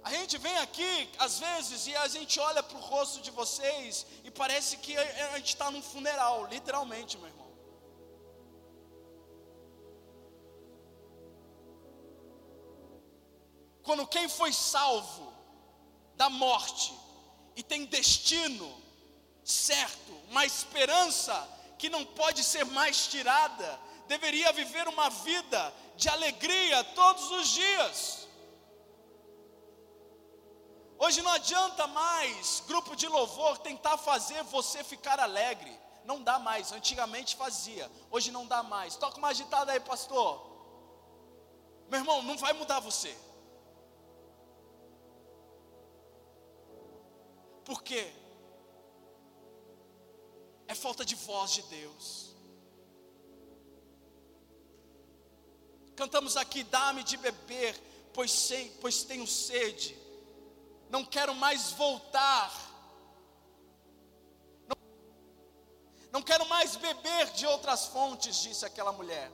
[0.04, 4.06] A gente vem aqui, às vezes, e a gente olha para o rosto de vocês
[4.24, 7.52] e parece que a gente está num funeral, literalmente, meu irmão.
[13.84, 15.34] Quando quem foi salvo
[16.16, 16.94] da morte
[17.56, 18.82] e tem destino
[19.44, 21.36] certo, uma esperança
[21.78, 23.80] que não pode ser mais tirada,
[24.14, 28.28] deveria viver uma vida de alegria todos os dias.
[31.04, 35.74] Hoje não adianta mais grupo de louvor tentar fazer você ficar alegre.
[36.04, 36.72] não dá mais.
[36.72, 38.98] Antigamente fazia, hoje não dá mais.
[38.98, 40.32] Toca uma agitada aí, pastor.
[41.90, 43.16] Meu irmão, não vai mudar você.
[47.64, 48.12] Por quê?
[50.68, 52.31] É falta de voz de Deus.
[56.02, 57.80] Cantamos aqui, dá-me de beber,
[58.12, 59.96] pois, sei, pois tenho sede.
[60.90, 62.52] Não quero mais voltar.
[64.68, 64.76] Não,
[66.12, 69.32] não quero mais beber de outras fontes, disse aquela mulher.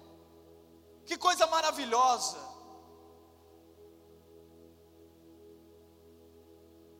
[1.05, 2.37] Que coisa maravilhosa.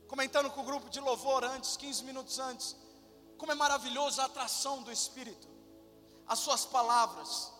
[0.07, 2.73] Comentando com o grupo de louvor antes, 15 minutos antes,
[3.37, 5.45] como é maravilhoso a atração do Espírito,
[6.25, 7.56] as suas palavras.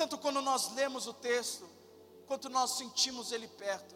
[0.00, 1.68] Tanto quando nós lemos o texto,
[2.26, 3.94] quanto nós sentimos Ele perto.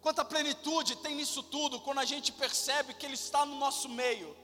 [0.00, 4.36] Quanta plenitude tem nisso tudo, quando a gente percebe que Ele está no nosso meio.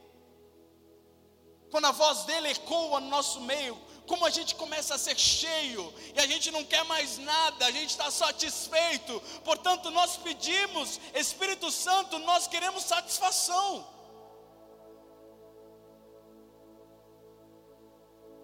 [1.69, 5.93] Quando a voz dele ecoa no nosso meio, como a gente começa a ser cheio
[6.15, 9.21] e a gente não quer mais nada, a gente está satisfeito.
[9.45, 13.98] Portanto, nós pedimos, Espírito Santo, nós queremos satisfação.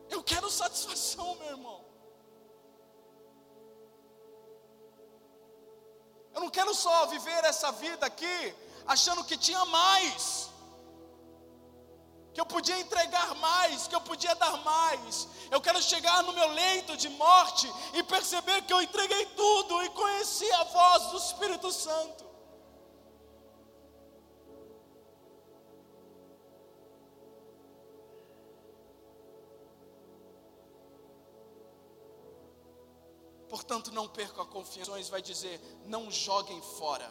[0.09, 1.85] Eu quero satisfação, meu irmão.
[6.35, 8.55] Eu não quero só viver essa vida aqui
[8.87, 10.51] achando que tinha mais
[12.35, 15.29] que eu podia entregar mais, que eu podia dar mais.
[15.53, 19.89] Eu quero chegar no meu leito de morte e perceber que eu entreguei tudo e
[19.91, 22.24] conheci a voz do Espírito Santo.
[33.55, 37.09] Portanto, não perca a confiança, vai dizer: não joguem fora.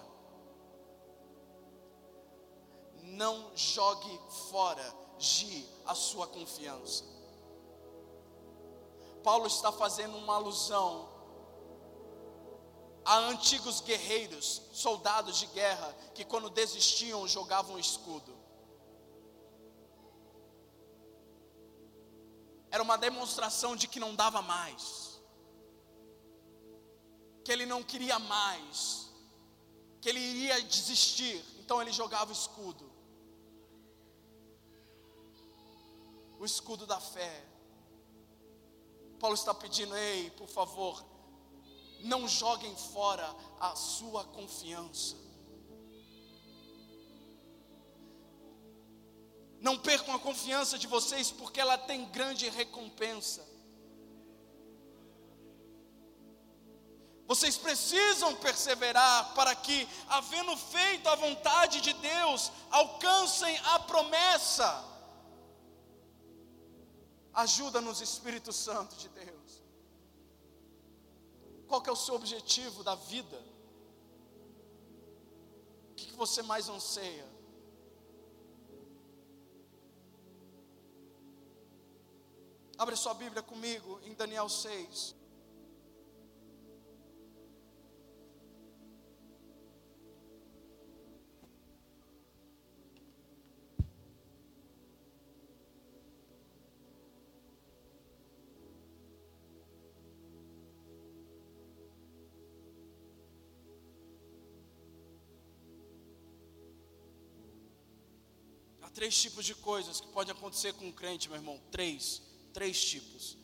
[3.02, 4.20] Não jogue
[4.52, 4.84] fora
[5.18, 7.06] de a sua confiança.
[9.24, 11.08] Paulo está fazendo uma alusão
[13.06, 18.38] a antigos guerreiros, soldados de guerra, que quando desistiam jogavam escudo.
[22.70, 25.13] Era uma demonstração de que não dava mais,
[27.44, 29.10] que ele não queria mais,
[30.02, 32.94] que ele iria desistir, então ele jogava o escudo.
[36.44, 37.46] o escudo da fé.
[39.18, 41.02] Paulo está pedindo, ei, por favor,
[42.02, 43.26] não joguem fora
[43.62, 45.16] a sua confiança.
[49.62, 53.48] Não percam a confiança de vocês, porque ela tem grande recompensa.
[57.34, 64.70] Vocês precisam perseverar para que, havendo feito a vontade de Deus, alcancem a promessa.
[67.34, 69.64] Ajuda-nos, Espírito Santo de Deus.
[71.68, 73.44] Qual é o seu objetivo da vida?
[75.90, 77.28] O que você mais anseia?
[82.78, 85.23] Abre sua Bíblia comigo em Daniel 6.
[108.94, 111.60] Três tipos de coisas que podem acontecer com um crente, meu irmão.
[111.72, 112.22] Três.
[112.54, 113.38] Três tipos.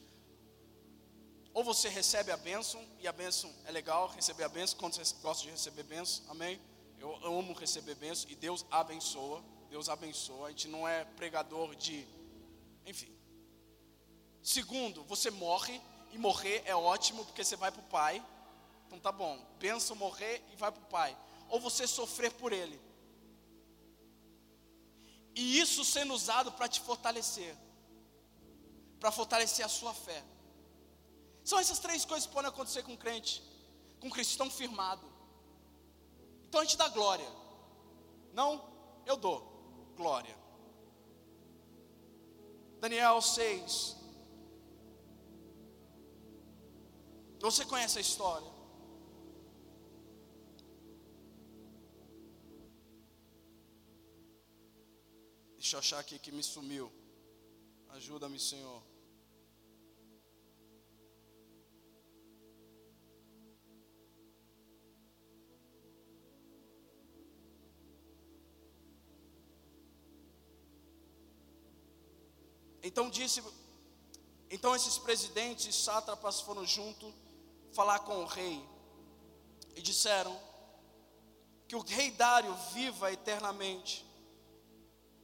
[1.54, 5.16] Ou você recebe a bênção, e a bênção é legal, receber a bênção, quando você
[5.22, 6.60] gosta de receber bênção, amém?
[7.00, 12.08] Eu amo receber bênção, e Deus abençoa, Deus abençoa, a gente não é pregador de,
[12.86, 13.12] enfim.
[14.44, 15.82] Segundo, você morre,
[16.12, 18.26] e morrer é ótimo, porque você vai para o Pai,
[18.88, 21.18] então tá bom, bênção, morrer e vai para o Pai.
[21.50, 22.80] Ou você sofrer por Ele,
[25.40, 27.56] e isso sendo usado para te fortalecer,
[29.00, 30.22] para fortalecer a sua fé.
[31.46, 33.42] São essas três coisas que podem acontecer com um crente,
[34.02, 35.06] com um cristão firmado.
[36.46, 37.30] Então a gente dá glória.
[38.34, 38.52] Não,
[39.06, 39.40] eu dou
[39.96, 40.38] glória.
[42.82, 43.96] Daniel 6.
[47.40, 48.59] Você conhece a história?
[55.70, 56.92] Deixa eu achar aqui que me sumiu.
[57.90, 58.82] Ajuda-me, Senhor.
[72.82, 73.44] Então disse,
[74.50, 77.14] então esses presidentes e sátrapas foram junto
[77.74, 78.60] falar com o rei
[79.76, 80.36] e disseram
[81.68, 84.09] que o rei Dário viva eternamente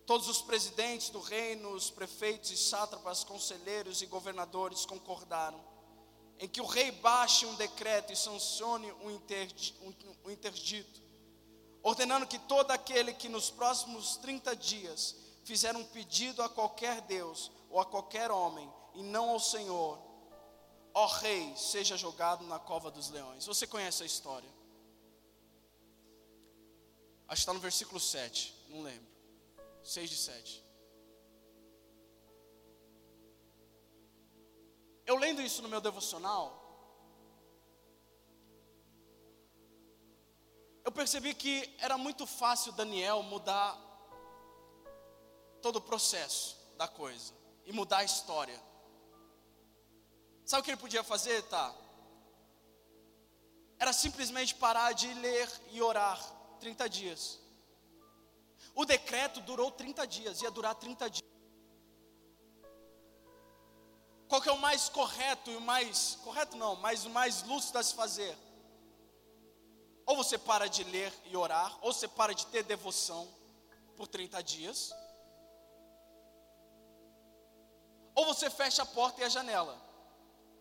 [0.05, 5.59] Todos os presidentes do reino, os prefeitos e sátrapas, conselheiros e governadores concordaram
[6.37, 9.19] em que o rei baixe um decreto e sancione um-
[10.25, 11.01] um interdito,
[11.81, 17.49] ordenando que todo aquele que nos próximos 30 dias fizer um pedido a qualquer Deus
[17.69, 19.99] ou a qualquer homem, e não ao Senhor,
[20.93, 23.45] ó rei, seja jogado na cova dos leões.
[23.45, 24.49] Você conhece a história?
[27.27, 29.14] Acho que está no versículo 7, não lembro.
[29.85, 30.65] 6 de 7.
[35.05, 36.45] Eu lendo isso no meu devocional,
[40.83, 43.79] eu percebi que era muito fácil Daniel mudar
[45.61, 47.33] todo o processo da coisa
[47.65, 48.59] e mudar a história.
[50.43, 51.73] Sabe o que ele podia fazer, tá?
[53.77, 56.19] Era simplesmente parar de ler e orar
[56.59, 57.44] 30 dias.
[58.75, 61.25] O decreto durou 30 dias, ia durar 30 dias.
[64.27, 67.77] Qual que é o mais correto e o mais correto não, mas o mais lúcido
[67.77, 68.37] a se fazer?
[70.05, 73.27] Ou você para de ler e orar, ou você para de ter devoção
[73.95, 74.93] por 30 dias.
[78.13, 79.81] Ou você fecha a porta e a janela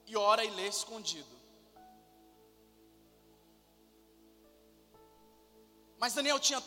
[0.07, 1.35] e ora e lê escondido.
[5.99, 6.61] Mas Daniel tinha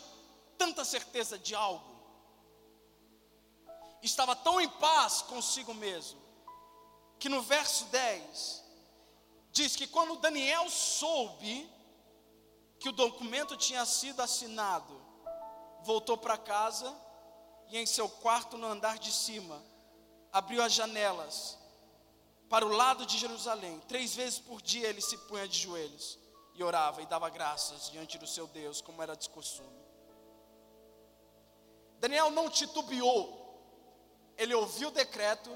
[0.58, 1.96] tanta certeza de algo,
[4.02, 6.20] estava tão em paz consigo mesmo,
[7.18, 8.64] que no verso 10
[9.52, 11.68] diz que quando Daniel soube
[12.78, 15.00] que o documento tinha sido assinado,
[15.82, 16.94] voltou para casa
[17.68, 19.60] e em seu quarto no andar de cima,
[20.32, 21.58] abriu as janelas
[22.48, 23.80] para o lado de Jerusalém.
[23.88, 26.18] Três vezes por dia ele se punha de joelhos
[26.54, 29.87] e orava e dava graças diante do seu Deus, como era de costume.
[31.98, 33.36] Daniel não titubeou,
[34.36, 35.50] ele ouviu o decreto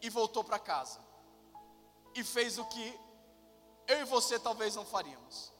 [0.00, 1.00] e voltou para casa.
[2.14, 3.00] E fez o que
[3.86, 5.52] eu e você talvez não faríamos.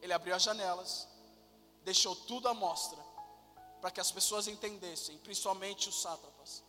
[0.00, 1.08] Ele abriu as janelas,
[1.82, 3.02] deixou tudo à mostra,
[3.80, 6.64] para que as pessoas entendessem, principalmente os sátrapas,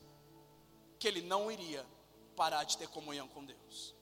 [0.97, 1.85] que ele não iria
[2.35, 3.95] parar de ter comunhão com Deus.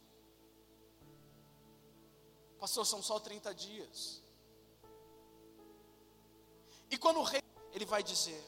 [2.59, 4.21] Pastor, são só 30 dias.
[6.89, 7.41] E quando o rei,
[7.73, 8.43] ele vai dizer,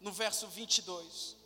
[0.00, 1.36] no verso 22,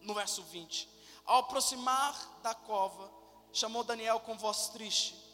[0.00, 0.88] no verso 20:
[1.24, 3.10] Ao aproximar da cova,
[3.52, 5.26] chamou Daniel com voz triste.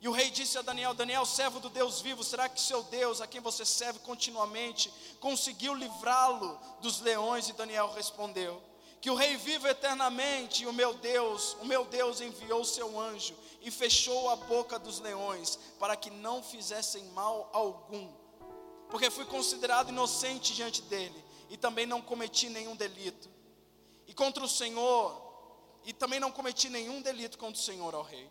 [0.00, 3.20] E o rei disse a Daniel: Daniel, servo do Deus vivo, será que seu Deus,
[3.20, 7.48] a quem você serve continuamente, conseguiu livrá-lo dos leões?
[7.48, 8.62] E Daniel respondeu:
[9.00, 13.36] Que o rei viva eternamente, e o meu Deus, o meu Deus enviou seu anjo
[13.60, 18.08] e fechou a boca dos leões, para que não fizessem mal algum,
[18.88, 23.28] porque fui considerado inocente diante dele, e também não cometi nenhum delito.
[24.06, 25.28] E contra o Senhor,
[25.84, 28.30] e também não cometi nenhum delito contra o Senhor, ó rei.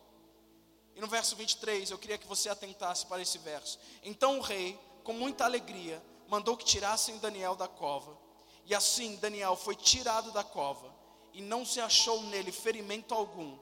[0.96, 3.80] E no verso 23, eu queria que você atentasse para esse verso.
[4.04, 8.18] Então o rei, com muita alegria, mandou que tirassem Daniel da cova.
[8.66, 10.94] E assim Daniel foi tirado da cova,
[11.34, 13.58] e não se achou nele ferimento algum,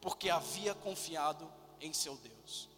[0.00, 2.68] porque havia confiado em seu Deus.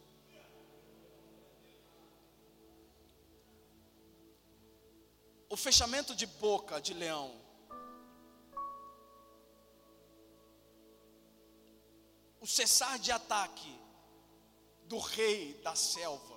[5.48, 7.42] O fechamento de boca de leão
[12.42, 13.80] o cessar de ataque
[14.86, 16.36] do rei da selva,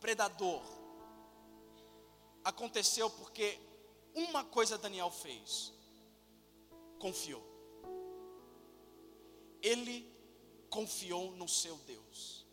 [0.00, 0.62] predador,
[2.44, 3.60] aconteceu porque
[4.14, 5.72] uma coisa Daniel fez:
[7.00, 7.57] confiou.
[9.62, 10.10] Ele
[10.70, 12.46] confiou no seu Deus.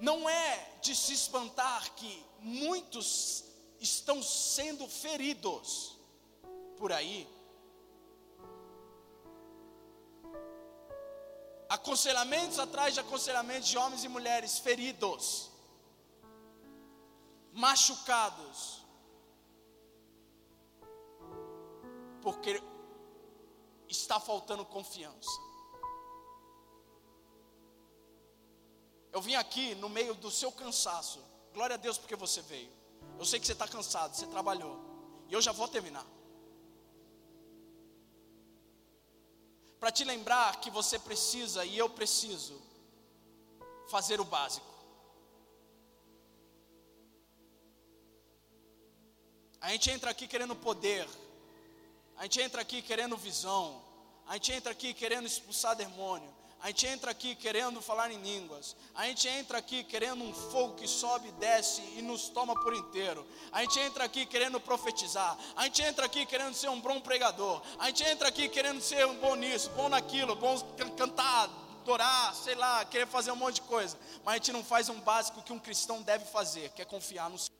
[0.00, 3.44] Não é de se espantar que muitos
[3.80, 5.96] estão sendo feridos
[6.76, 7.28] por aí.
[11.68, 15.50] Aconselhamentos atrás de aconselhamentos de homens e mulheres feridos,
[17.52, 18.84] machucados,
[22.28, 22.62] porque
[23.88, 25.30] está faltando confiança.
[29.10, 31.20] Eu vim aqui no meio do seu cansaço,
[31.54, 32.70] glória a Deus porque você veio.
[33.18, 34.78] Eu sei que você está cansado, você trabalhou,
[35.28, 36.06] e eu já vou terminar.
[39.80, 42.60] para te lembrar que você precisa e eu preciso
[43.88, 44.66] fazer o básico.
[49.60, 51.08] A gente entra aqui querendo poder,
[52.18, 53.80] a gente entra aqui querendo visão,
[54.26, 58.74] a gente entra aqui querendo expulsar demônio, a gente entra aqui querendo falar em línguas.
[58.92, 62.74] A gente entra aqui querendo um fogo que sobe e desce e nos toma por
[62.74, 63.24] inteiro.
[63.52, 65.38] A gente entra aqui querendo profetizar.
[65.54, 67.62] A gente entra aqui querendo ser um bom pregador.
[67.78, 71.48] A gente entra aqui querendo ser um bom nisso, bom naquilo, bom can- cantar,
[71.82, 73.96] adorar, sei lá, querer fazer um monte de coisa.
[74.24, 77.30] Mas a gente não faz um básico que um cristão deve fazer, que é confiar
[77.30, 77.57] no Senhor.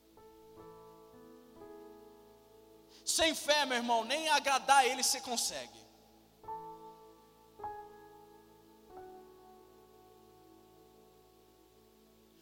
[3.08, 5.80] Sem fé, meu irmão, nem agradar a Ele você consegue.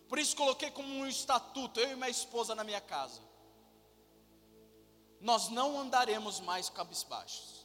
[0.09, 3.23] Por isso coloquei como um estatuto, eu e minha esposa na minha casa.
[5.21, 7.65] Nós não andaremos mais cabisbaixos.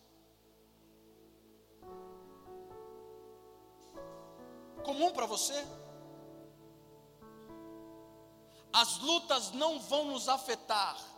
[4.84, 5.66] Comum para você?
[8.72, 11.11] As lutas não vão nos afetar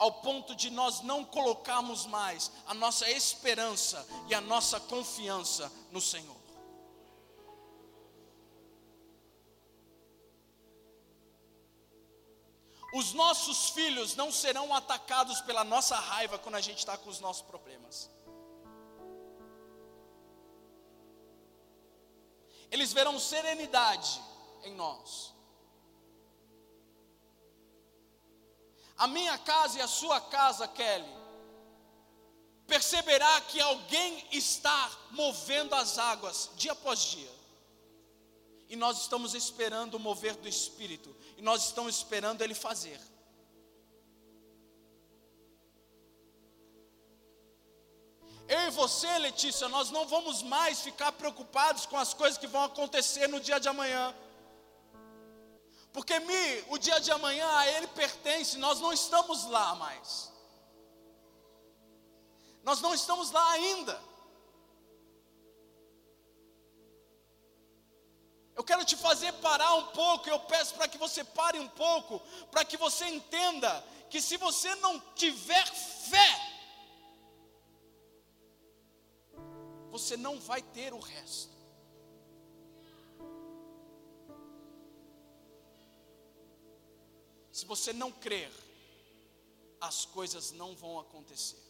[0.00, 6.00] ao ponto de nós não colocarmos mais a nossa esperança e a nossa confiança no
[6.00, 6.40] Senhor.
[12.94, 17.20] Os nossos filhos não serão atacados pela nossa raiva quando a gente está com os
[17.20, 18.10] nossos problemas.
[22.70, 24.18] Eles verão serenidade
[24.64, 25.34] em nós.
[29.00, 31.08] A minha casa e a sua casa, Kelly,
[32.66, 37.32] perceberá que alguém está movendo as águas dia após dia.
[38.68, 41.16] E nós estamos esperando o mover do Espírito.
[41.38, 43.00] E nós estamos esperando Ele fazer.
[48.46, 52.64] Eu e você, Letícia, nós não vamos mais ficar preocupados com as coisas que vão
[52.64, 54.14] acontecer no dia de amanhã.
[55.92, 60.30] Porque Mi, o dia de amanhã a Ele pertence, nós não estamos lá mais.
[62.62, 64.00] Nós não estamos lá ainda.
[68.54, 72.20] Eu quero te fazer parar um pouco, eu peço para que você pare um pouco,
[72.50, 76.50] para que você entenda que se você não tiver fé,
[79.90, 81.59] você não vai ter o resto.
[87.60, 88.50] Se você não crer,
[89.82, 91.60] as coisas não vão acontecer.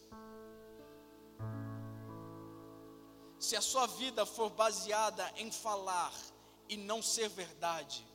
[3.37, 6.13] Se a sua vida for baseada em falar
[6.69, 8.07] e não ser verdade,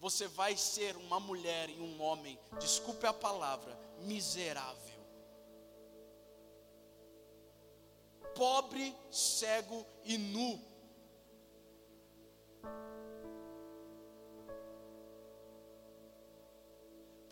[0.00, 5.04] você vai ser uma mulher e um homem, desculpe a palavra, miserável.
[8.34, 10.58] Pobre, cego e nu.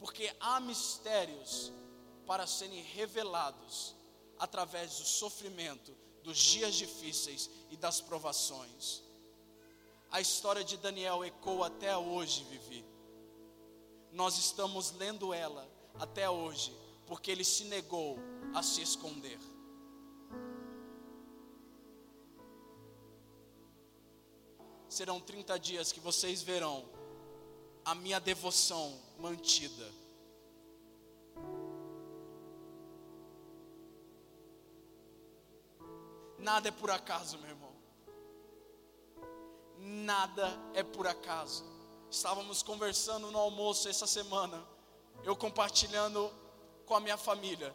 [0.04, 1.72] Porque há mistérios
[2.26, 3.94] para serem revelados
[4.38, 9.02] através do sofrimento, dos dias difíceis e das provações.
[10.10, 12.84] A história de Daniel ecoa até hoje, Vivi.
[14.12, 15.66] Nós estamos lendo ela
[15.98, 16.76] até hoje,
[17.06, 18.18] porque ele se negou
[18.54, 19.38] a se esconder.
[24.86, 26.84] Serão 30 dias que vocês verão
[27.86, 29.90] a minha devoção mantida.
[36.38, 37.72] Nada é por acaso, meu irmão.
[39.78, 41.64] Nada é por acaso.
[42.10, 44.62] Estávamos conversando no almoço essa semana,
[45.24, 46.30] eu compartilhando
[46.86, 47.74] com a minha família.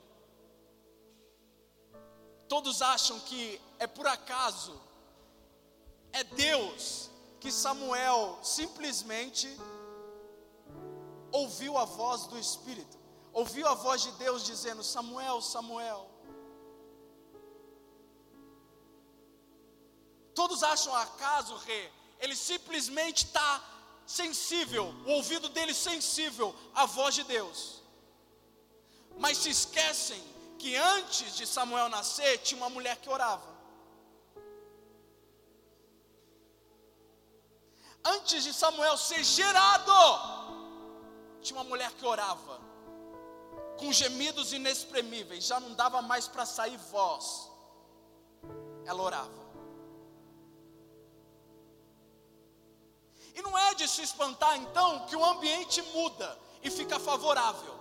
[2.48, 4.80] Todos acham que é por acaso,
[6.14, 7.10] é Deus
[7.40, 9.48] que Samuel simplesmente
[11.42, 12.98] ouviu a voz do Espírito,
[13.34, 16.02] ouviu a voz de Deus dizendo: Samuel, Samuel.
[20.40, 23.50] Todos acham acaso, rei, ele simplesmente está
[24.06, 27.84] sensível, o ouvido dele sensível à voz de Deus.
[29.18, 30.22] Mas se esquecem
[30.58, 33.50] que antes de Samuel nascer, tinha uma mulher que orava.
[38.04, 39.92] Antes de Samuel ser gerado,
[41.42, 42.60] tinha uma mulher que orava,
[43.78, 47.50] com gemidos inexprimíveis, já não dava mais para sair voz.
[48.86, 49.40] Ela orava.
[53.34, 57.80] E não é de se espantar então que o ambiente muda e fica favorável.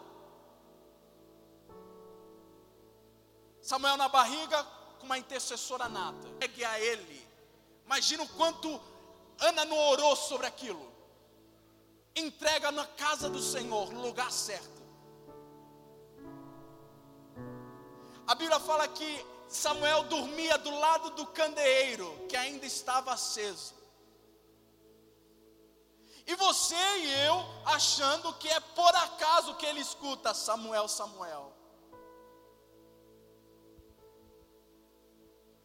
[3.61, 4.63] Samuel na barriga,
[4.99, 6.29] com uma intercessora nata.
[6.39, 7.29] Pegue a ele.
[7.85, 8.81] Imagina o quanto
[9.39, 10.88] Ana não orou sobre aquilo.
[12.19, 14.83] Entrega na casa do Senhor, no lugar certo.
[18.27, 23.75] A Bíblia fala que Samuel dormia do lado do candeeiro, que ainda estava aceso.
[26.27, 31.55] E você e eu achando que é por acaso que ele escuta Samuel, Samuel.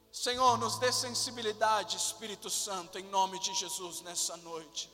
[0.09, 4.89] Senhor, nos dê sensibilidade, Espírito Santo, em nome de Jesus nessa noite.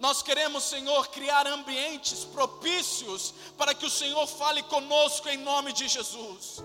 [0.00, 5.86] Nós queremos, Senhor, criar ambientes propícios para que o Senhor fale conosco em nome de
[5.86, 6.64] Jesus.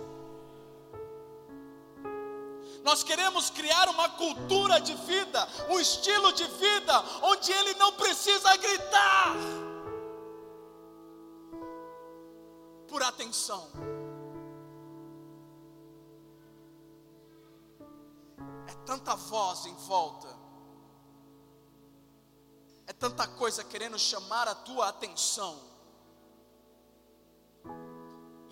[2.81, 8.55] Nós queremos criar uma cultura de vida, um estilo de vida, onde Ele não precisa
[8.55, 9.36] gritar
[12.88, 13.67] por atenção.
[18.65, 20.44] É tanta voz em volta,
[22.88, 25.75] é tanta coisa querendo chamar a tua atenção.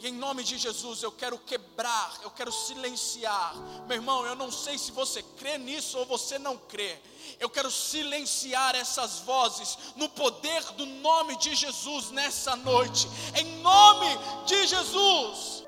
[0.03, 3.55] E em nome de Jesus eu quero quebrar, eu quero silenciar.
[3.87, 6.99] Meu irmão, eu não sei se você crê nisso ou você não crê.
[7.39, 13.07] Eu quero silenciar essas vozes no poder do nome de Jesus nessa noite.
[13.33, 14.07] Em nome
[14.45, 15.63] de Jesus.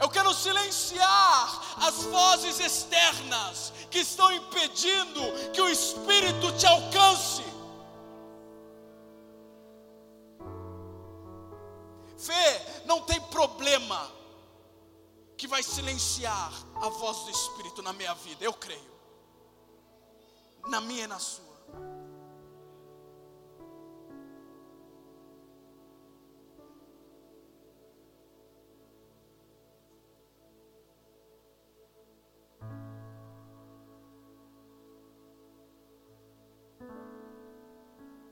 [0.00, 5.20] Eu quero silenciar as vozes externas que estão impedindo
[5.52, 7.51] que o Espírito te alcance.
[12.22, 14.08] Fé não tem problema
[15.36, 18.92] que vai silenciar a voz do Espírito na minha vida, eu creio.
[20.68, 21.52] Na minha e na sua.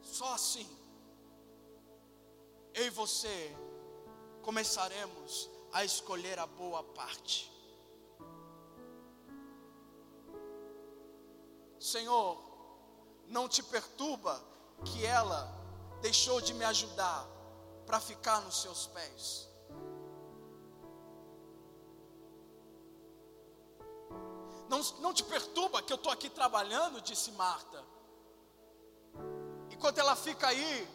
[0.01, 0.69] Só assim,
[2.73, 3.57] eu e você
[4.43, 7.51] começaremos a escolher a boa parte.
[11.79, 12.39] Senhor,
[13.29, 14.43] não te perturba
[14.85, 15.51] que ela
[16.03, 17.27] deixou de me ajudar
[17.87, 19.49] para ficar nos seus pés.
[24.69, 27.85] Não, não te perturba que eu estou aqui trabalhando, disse Marta.
[29.71, 30.89] Enquanto ela fica aí,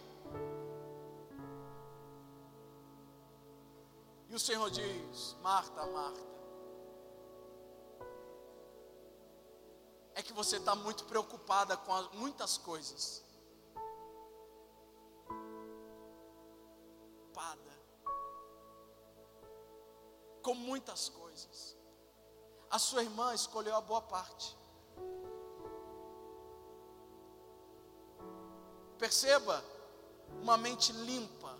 [4.35, 6.19] O Senhor diz: Marta, Marta,
[10.13, 13.23] é que você está muito preocupada com as, muitas coisas.
[16.97, 17.79] Preocupada
[20.41, 21.77] com muitas coisas.
[22.69, 24.53] A sua irmã escolheu a boa parte.
[28.99, 29.63] Perceba,
[30.41, 31.57] uma mente limpa,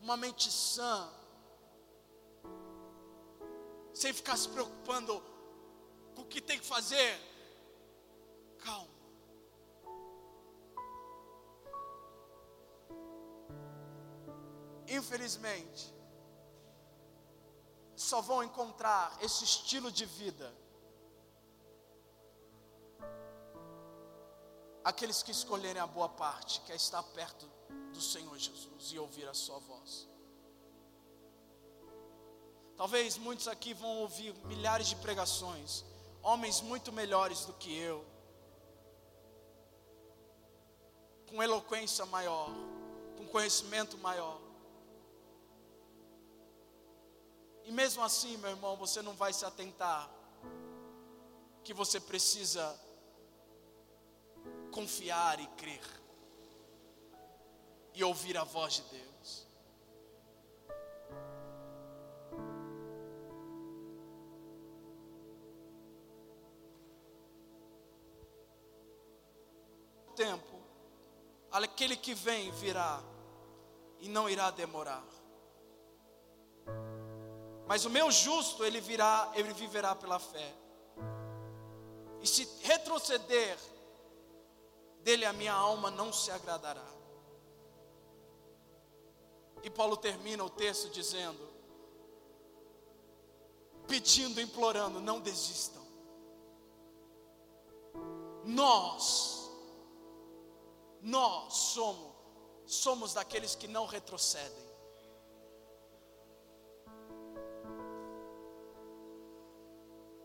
[0.00, 1.08] uma mente sã,
[3.92, 5.22] sem ficar se preocupando
[6.14, 7.18] com o que tem que fazer.
[8.58, 8.90] Calma.
[14.88, 15.94] Infelizmente,
[17.94, 20.52] só vão encontrar esse estilo de vida
[24.90, 27.48] aqueles que escolherem a boa parte, que é estar perto
[27.92, 30.08] do Senhor Jesus e ouvir a Sua voz.
[32.76, 35.84] Talvez muitos aqui vão ouvir milhares de pregações,
[36.22, 38.04] homens muito melhores do que eu,
[41.28, 42.50] com eloquência maior,
[43.16, 44.40] com conhecimento maior.
[47.64, 50.10] E mesmo assim, meu irmão, você não vai se atentar
[51.62, 52.78] que você precisa
[54.70, 56.00] confiar e crer
[57.94, 59.46] e ouvir a voz de Deus.
[70.14, 70.60] Tempo,
[71.50, 73.02] aquele que vem virá
[74.00, 75.04] e não irá demorar.
[77.66, 80.54] Mas o meu justo, ele virá, ele viverá pela fé.
[82.20, 83.56] E se retroceder,
[85.02, 86.86] dele a minha alma não se agradará.
[89.62, 91.48] E Paulo termina o texto dizendo:
[93.86, 95.80] pedindo, implorando, não desistam.
[98.44, 99.50] Nós,
[101.02, 102.12] nós somos,
[102.66, 104.70] somos daqueles que não retrocedem.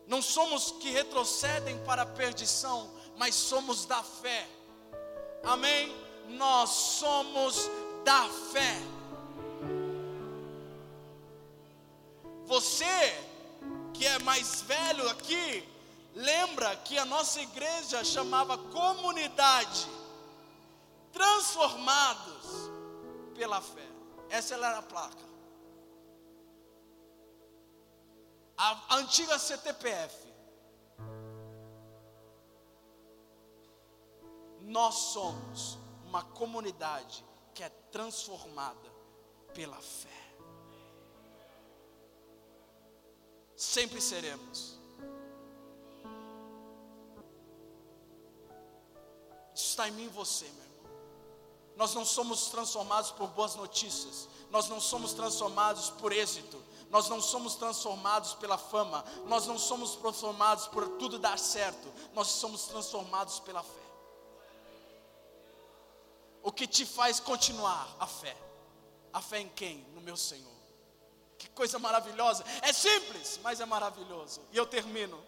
[0.07, 4.47] Não somos que retrocedem para a perdição, mas somos da fé
[5.45, 5.95] Amém?
[6.29, 7.69] Nós somos
[8.03, 8.75] da fé.
[12.45, 13.25] Você
[13.93, 15.67] que é mais velho aqui,
[16.13, 19.87] lembra que a nossa igreja chamava comunidade
[21.13, 22.69] transformados
[23.35, 23.87] pela fé.
[24.29, 25.25] Essa era a placa.
[28.57, 30.24] A antiga CTPF.
[34.65, 38.91] Nós somos uma comunidade que é transformada
[39.53, 40.09] pela fé.
[43.55, 44.79] Sempre seremos.
[49.53, 50.91] Isso está em mim e você, meu irmão.
[51.77, 54.27] Nós não somos transformados por boas notícias.
[54.49, 56.61] Nós não somos transformados por êxito.
[56.89, 59.05] Nós não somos transformados pela fama.
[59.27, 61.87] Nós não somos transformados por tudo dar certo.
[62.15, 63.84] Nós somos transformados pela fé.
[66.45, 67.97] O que te faz continuar?
[67.99, 68.37] A fé.
[69.11, 69.79] A fé em quem?
[69.95, 70.53] No meu Senhor.
[71.39, 72.45] Que coisa maravilhosa.
[72.61, 74.41] É simples, mas é maravilhoso.
[74.51, 75.19] E eu termino.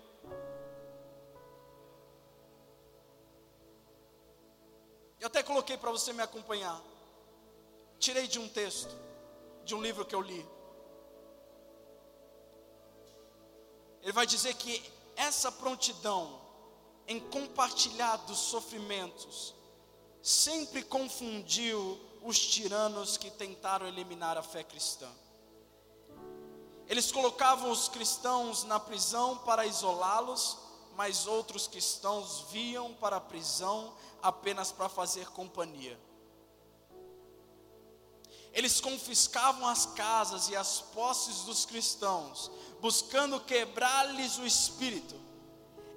[5.20, 6.80] Eu até coloquei para você me acompanhar.
[7.98, 8.96] Tirei de um texto,
[9.66, 10.48] de um livro que eu li.
[14.04, 16.40] Ele vai dizer que essa prontidão
[17.08, 19.57] em compartilhar dos sofrimentos
[20.28, 25.10] sempre confundiu os tiranos que tentaram eliminar a fé cristã.
[26.86, 30.58] Eles colocavam os cristãos na prisão para isolá-los,
[30.98, 35.98] mas outros cristãos viam para a prisão apenas para fazer companhia.
[38.52, 42.52] Eles confiscavam as casas e as posses dos cristãos,
[42.82, 45.16] buscando quebrar-lhes o espírito.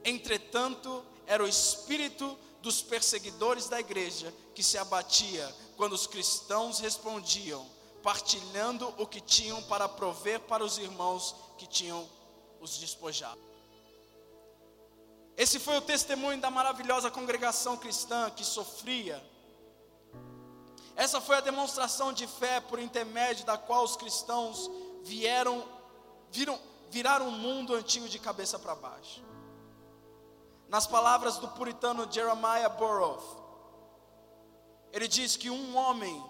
[0.04, 7.66] Entretanto, era o espírito dos perseguidores da igreja que se abatia quando os cristãos respondiam,
[8.02, 12.08] partilhando o que tinham para prover para os irmãos que tinham
[12.60, 13.40] os despojado.
[15.36, 19.24] Esse foi o testemunho da maravilhosa congregação cristã que sofria.
[20.94, 24.70] Essa foi a demonstração de fé por intermédio da qual os cristãos
[25.02, 25.66] vieram,
[26.30, 26.60] viram,
[26.90, 29.29] viraram o mundo antigo de cabeça para baixo.
[30.70, 33.24] Nas palavras do puritano Jeremiah Burroughs,
[34.92, 36.24] ele diz que um homem,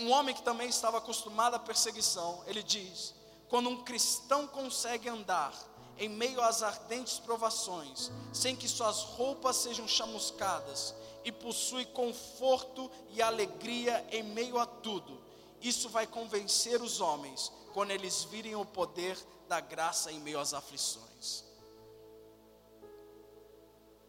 [0.00, 3.14] um homem que também estava acostumado à perseguição, ele diz:
[3.48, 5.54] quando um cristão consegue andar
[5.96, 10.94] em meio às ardentes provações, sem que suas roupas sejam chamuscadas,
[11.24, 15.22] e possui conforto e alegria em meio a tudo,
[15.62, 19.18] isso vai convencer os homens quando eles virem o poder
[19.48, 21.09] da graça em meio às aflições.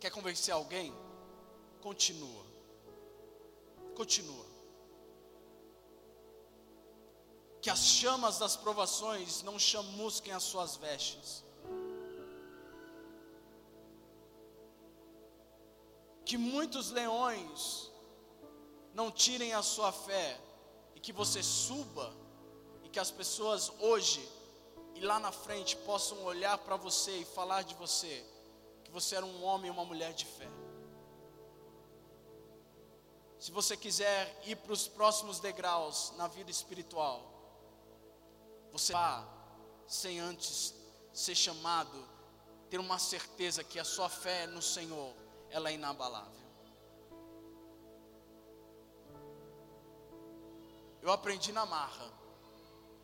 [0.02, 0.92] Quer convencer alguém?
[1.80, 2.46] Continua.
[3.96, 4.46] Continua.
[7.62, 11.44] Que as chamas das provações não chamusquem as suas vestes.
[16.32, 17.92] que muitos leões
[18.94, 20.40] não tirem a sua fé
[20.96, 22.14] e que você suba
[22.86, 24.26] e que as pessoas hoje
[24.96, 28.26] e lá na frente possam olhar para você e falar de você
[28.92, 30.50] que você era um homem e uma mulher de fé.
[33.40, 37.24] Se você quiser ir para os próximos degraus na vida espiritual,
[38.72, 39.26] você vá
[39.88, 40.76] sem antes
[41.14, 42.06] ser chamado,
[42.70, 45.16] ter uma certeza que a sua fé no Senhor
[45.50, 46.42] ela é inabalável.
[51.02, 52.12] Eu aprendi na marra.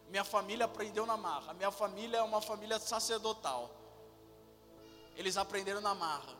[0.10, 1.54] Minha família aprendeu na marra.
[1.54, 3.87] Minha família é uma família sacerdotal.
[5.18, 6.38] Eles aprenderam na marra.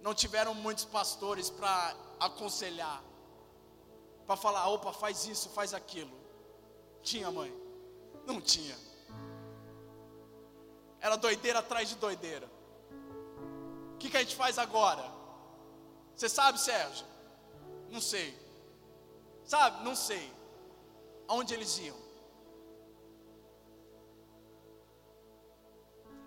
[0.00, 3.02] Não tiveram muitos pastores para aconselhar,
[4.26, 6.16] para falar, opa, faz isso, faz aquilo.
[7.02, 7.54] Tinha mãe?
[8.24, 8.76] Não tinha.
[11.00, 12.50] Era doideira atrás de doideira.
[13.94, 15.04] O que, que a gente faz agora?
[16.14, 17.06] Você sabe, Sérgio?
[17.90, 18.34] Não sei.
[19.44, 19.84] Sabe?
[19.84, 20.32] Não sei.
[21.28, 21.96] Aonde eles iam?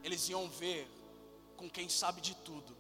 [0.04, 0.99] Eles iam ver
[1.60, 2.74] com quem sabe de tudo.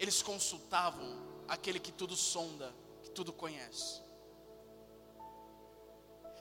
[0.00, 1.08] Eles consultavam
[1.46, 2.74] aquele que tudo sonda,
[3.04, 4.02] que tudo conhece.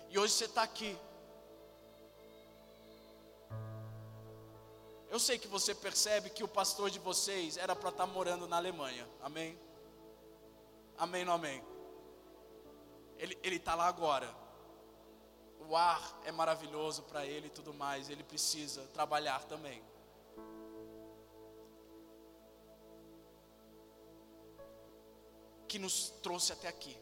[0.10, 0.98] E hoje você está aqui
[5.12, 8.48] Eu sei que você percebe que o pastor de vocês era para estar tá morando
[8.48, 9.10] na Alemanha.
[9.24, 9.58] Amém?
[10.96, 11.64] Amém, não amém?
[13.18, 14.39] Ele está lá agora.
[15.68, 19.84] O ar é maravilhoso para ele e tudo mais, ele precisa trabalhar também.
[25.68, 26.98] Que nos trouxe até aqui.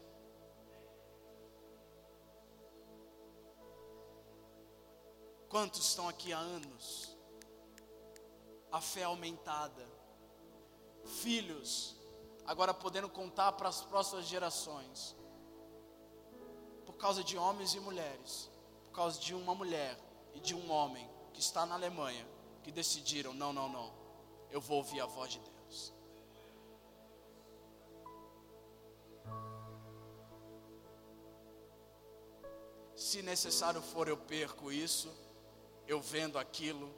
[5.48, 7.16] Quantos estão aqui há anos?
[8.70, 9.86] A fé aumentada.
[11.22, 11.96] Filhos,
[12.44, 15.16] agora podendo contar para as próximas gerações.
[16.98, 18.50] Causa de homens e mulheres.
[18.86, 19.98] Por causa de uma mulher
[20.34, 22.26] e de um homem que está na Alemanha.
[22.62, 23.92] Que decidiram: não, não, não.
[24.50, 25.94] Eu vou ouvir a voz de Deus.
[32.94, 35.08] Se necessário for, eu perco isso
[35.88, 36.94] eu vendo aquilo,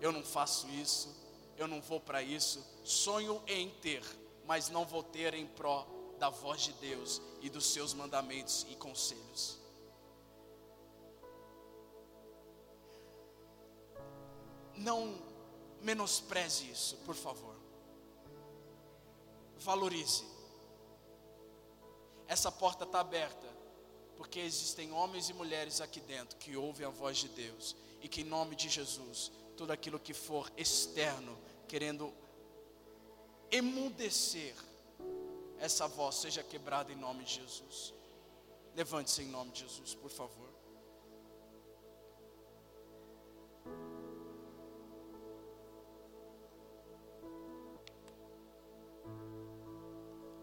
[0.00, 1.14] eu não faço isso,
[1.56, 2.64] eu não vou para isso.
[2.84, 4.02] Sonho em ter,
[4.46, 5.84] mas não vou ter em pró
[6.18, 9.58] da voz de Deus e dos seus mandamentos e conselhos.
[14.76, 15.20] Não
[15.80, 17.56] menospreze isso, por favor.
[19.58, 20.24] Valorize.
[22.26, 23.48] Essa porta está aberta,
[24.16, 28.20] porque existem homens e mulheres aqui dentro que ouvem a voz de Deus e que
[28.20, 32.12] em nome de Jesus, tudo aquilo que for externo, querendo
[33.50, 34.54] emudecer
[35.60, 37.94] essa voz, seja quebrada em nome de Jesus.
[38.74, 40.48] Levante-se em nome de Jesus, por favor.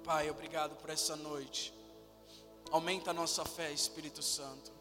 [0.04, 1.74] Pai, obrigado por essa noite.
[2.72, 4.72] Aumenta a nossa fé, Espírito Santo.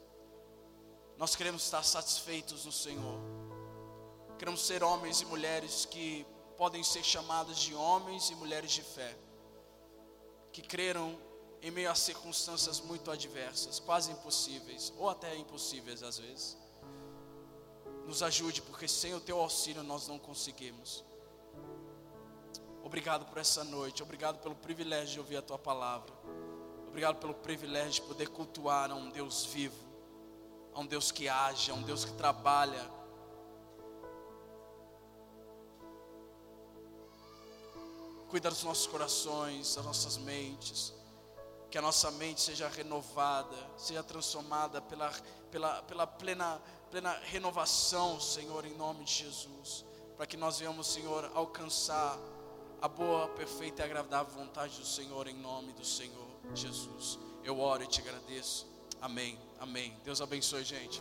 [1.16, 3.20] Nós queremos estar satisfeitos no Senhor.
[4.39, 9.16] Queremos ser homens e mulheres que podem ser chamados de homens e mulheres de fé,
[10.55, 11.19] que creram
[11.61, 16.57] em meio a circunstâncias muito adversas, quase impossíveis, ou até impossíveis às vezes.
[18.07, 21.05] Nos ajude, porque sem o teu auxílio nós não conseguimos.
[22.83, 26.15] Obrigado por essa noite, obrigado pelo privilégio de ouvir a tua palavra,
[26.87, 29.85] obrigado pelo privilégio de poder cultuar a um Deus vivo
[30.75, 32.91] a um Deus que age, a um Deus que trabalha.
[38.35, 40.93] Cuida dos nossos corações, das nossas mentes,
[41.70, 45.09] que a nossa mente seja renovada, seja transformada pela,
[45.52, 49.85] pela, pela plena, plena renovação, Senhor, em nome de Jesus,
[50.16, 52.19] para que nós venhamos, Senhor, alcançar
[52.82, 57.20] a boa, perfeita e agradável vontade do Senhor, em nome do Senhor Jesus.
[57.44, 58.66] Eu oro e te agradeço.
[59.01, 59.39] Amém.
[59.61, 59.97] Amém.
[60.02, 61.01] Deus abençoe, gente.